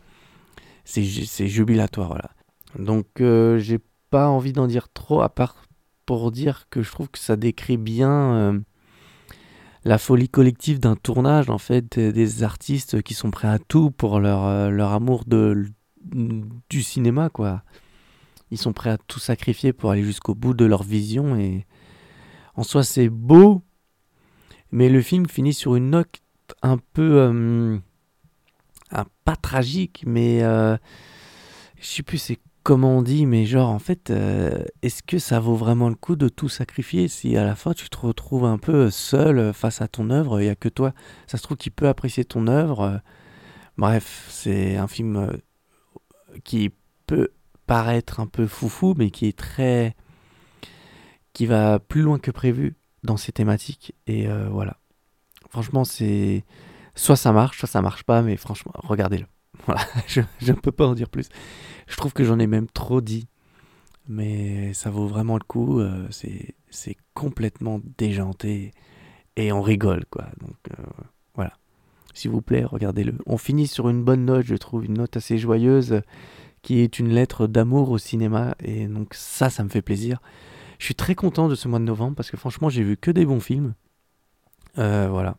[0.84, 1.02] c'est
[1.48, 2.30] jubilatoire voilà
[2.78, 3.78] donc euh, j'ai
[4.10, 5.56] pas envie d'en dire trop à part
[6.06, 8.60] pour dire que je trouve que ça décrit bien euh,
[9.84, 14.20] la folie collective d'un tournage, en fait, des artistes qui sont prêts à tout pour
[14.20, 15.66] leur, euh, leur amour de,
[16.68, 17.62] du cinéma, quoi.
[18.50, 21.66] Ils sont prêts à tout sacrifier pour aller jusqu'au bout de leur vision et
[22.54, 23.62] en soi c'est beau,
[24.70, 26.20] mais le film finit sur une note
[26.62, 27.80] un peu,
[28.90, 30.78] un, pas tragique, mais je
[31.80, 35.54] sais plus c'est comment on dit, mais genre, en fait, euh, est-ce que ça vaut
[35.54, 38.90] vraiment le coup de tout sacrifier si à la fin tu te retrouves un peu
[38.90, 40.94] seul face à ton œuvre, il n'y a que toi,
[41.26, 42.80] ça se trouve, qui peut apprécier ton œuvre.
[42.80, 42.96] Euh,
[43.76, 45.36] bref, c'est un film euh,
[46.42, 46.72] qui
[47.06, 47.28] peut
[47.66, 49.94] paraître un peu foufou, mais qui est très.
[51.34, 53.94] qui va plus loin que prévu dans ses thématiques.
[54.06, 54.78] Et voilà.
[55.50, 56.44] Franchement, c'est.
[56.96, 59.26] Soit ça marche, soit ça marche pas, mais franchement, regardez-le.
[59.66, 61.28] Voilà, je ne peux pas en dire plus.
[61.86, 63.28] Je trouve que j'en ai même trop dit.
[64.08, 65.80] Mais ça vaut vraiment le coup.
[65.80, 68.72] Euh, c'est complètement déjanté.
[69.36, 70.26] Et on rigole, quoi.
[70.40, 70.84] Donc euh,
[71.34, 71.54] voilà.
[72.12, 73.14] S'il vous plaît, regardez-le.
[73.26, 76.02] On finit sur une bonne note, je trouve, une note assez joyeuse,
[76.62, 78.54] qui est une lettre d'amour au cinéma.
[78.62, 80.20] Et donc ça, ça me fait plaisir.
[80.78, 83.10] Je suis très content de ce mois de novembre parce que franchement, j'ai vu que
[83.10, 83.74] des bons films.
[84.78, 85.36] Euh, voilà.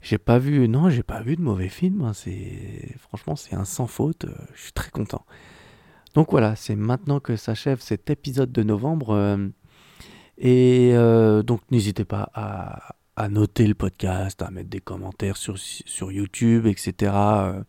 [0.00, 2.02] J'ai pas vu, non, j'ai pas vu de mauvais films.
[2.02, 2.12] Hein.
[2.12, 4.26] C'est franchement, c'est un sans faute.
[4.54, 5.24] Je suis très content.
[6.14, 9.10] Donc voilà, c'est maintenant que s'achève cet épisode de novembre.
[9.10, 9.48] Euh,
[10.36, 16.12] et euh, donc n'hésitez pas à, noter le podcast, à mettre des commentaires sur, sur
[16.12, 17.12] YouTube, etc.
[17.14, 17.62] Euh,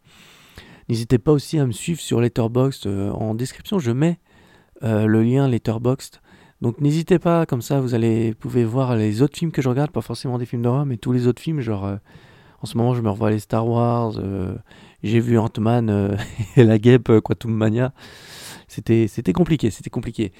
[0.87, 2.87] n'hésitez pas aussi à me suivre sur Letterboxd.
[2.87, 4.19] en description, je mets
[4.81, 6.19] le lien Letterboxd.
[6.61, 9.91] Donc n'hésitez pas, comme ça vous allez pouvez voir les autres films que je regarde,
[9.91, 11.89] pas forcément des films d'horreur, mais tous les autres films, genre
[12.61, 14.19] en ce moment je me revois les Star Wars,
[15.01, 16.17] j'ai vu Ant-Man
[16.57, 17.93] et la guêpe Quantum Mania.
[18.69, 20.31] C'était, compliqué, c'était compliqué.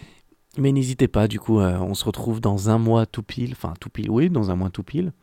[0.58, 3.74] Mais n'hésitez pas, du coup, euh, on se retrouve dans un mois tout pile, enfin
[3.80, 5.14] tout pile, oui, dans un mois tout pile,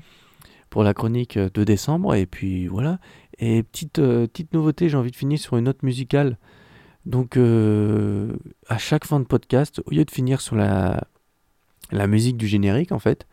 [0.71, 2.15] pour la chronique de décembre.
[2.15, 2.99] Et puis voilà.
[3.39, 6.39] Et petite, euh, petite nouveauté, j'ai envie de finir sur une note musicale.
[7.07, 8.33] Donc, euh,
[8.69, 11.05] à chaque fin de podcast, au lieu de finir sur la,
[11.93, 13.27] la musique du générique, en fait,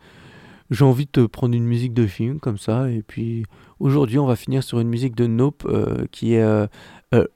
[0.70, 2.88] j'ai envie de prendre une musique de film comme ça.
[2.88, 3.44] Et puis,
[3.80, 6.66] aujourd'hui, on va finir sur une musique de Nope euh, qui est euh,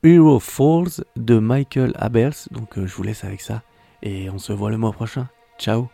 [0.05, 2.33] Hero Falls de Michael Abels.
[2.53, 3.63] Donc, je vous laisse avec ça.
[4.03, 5.29] Et on se voit le mois prochain.
[5.59, 5.89] Ciao!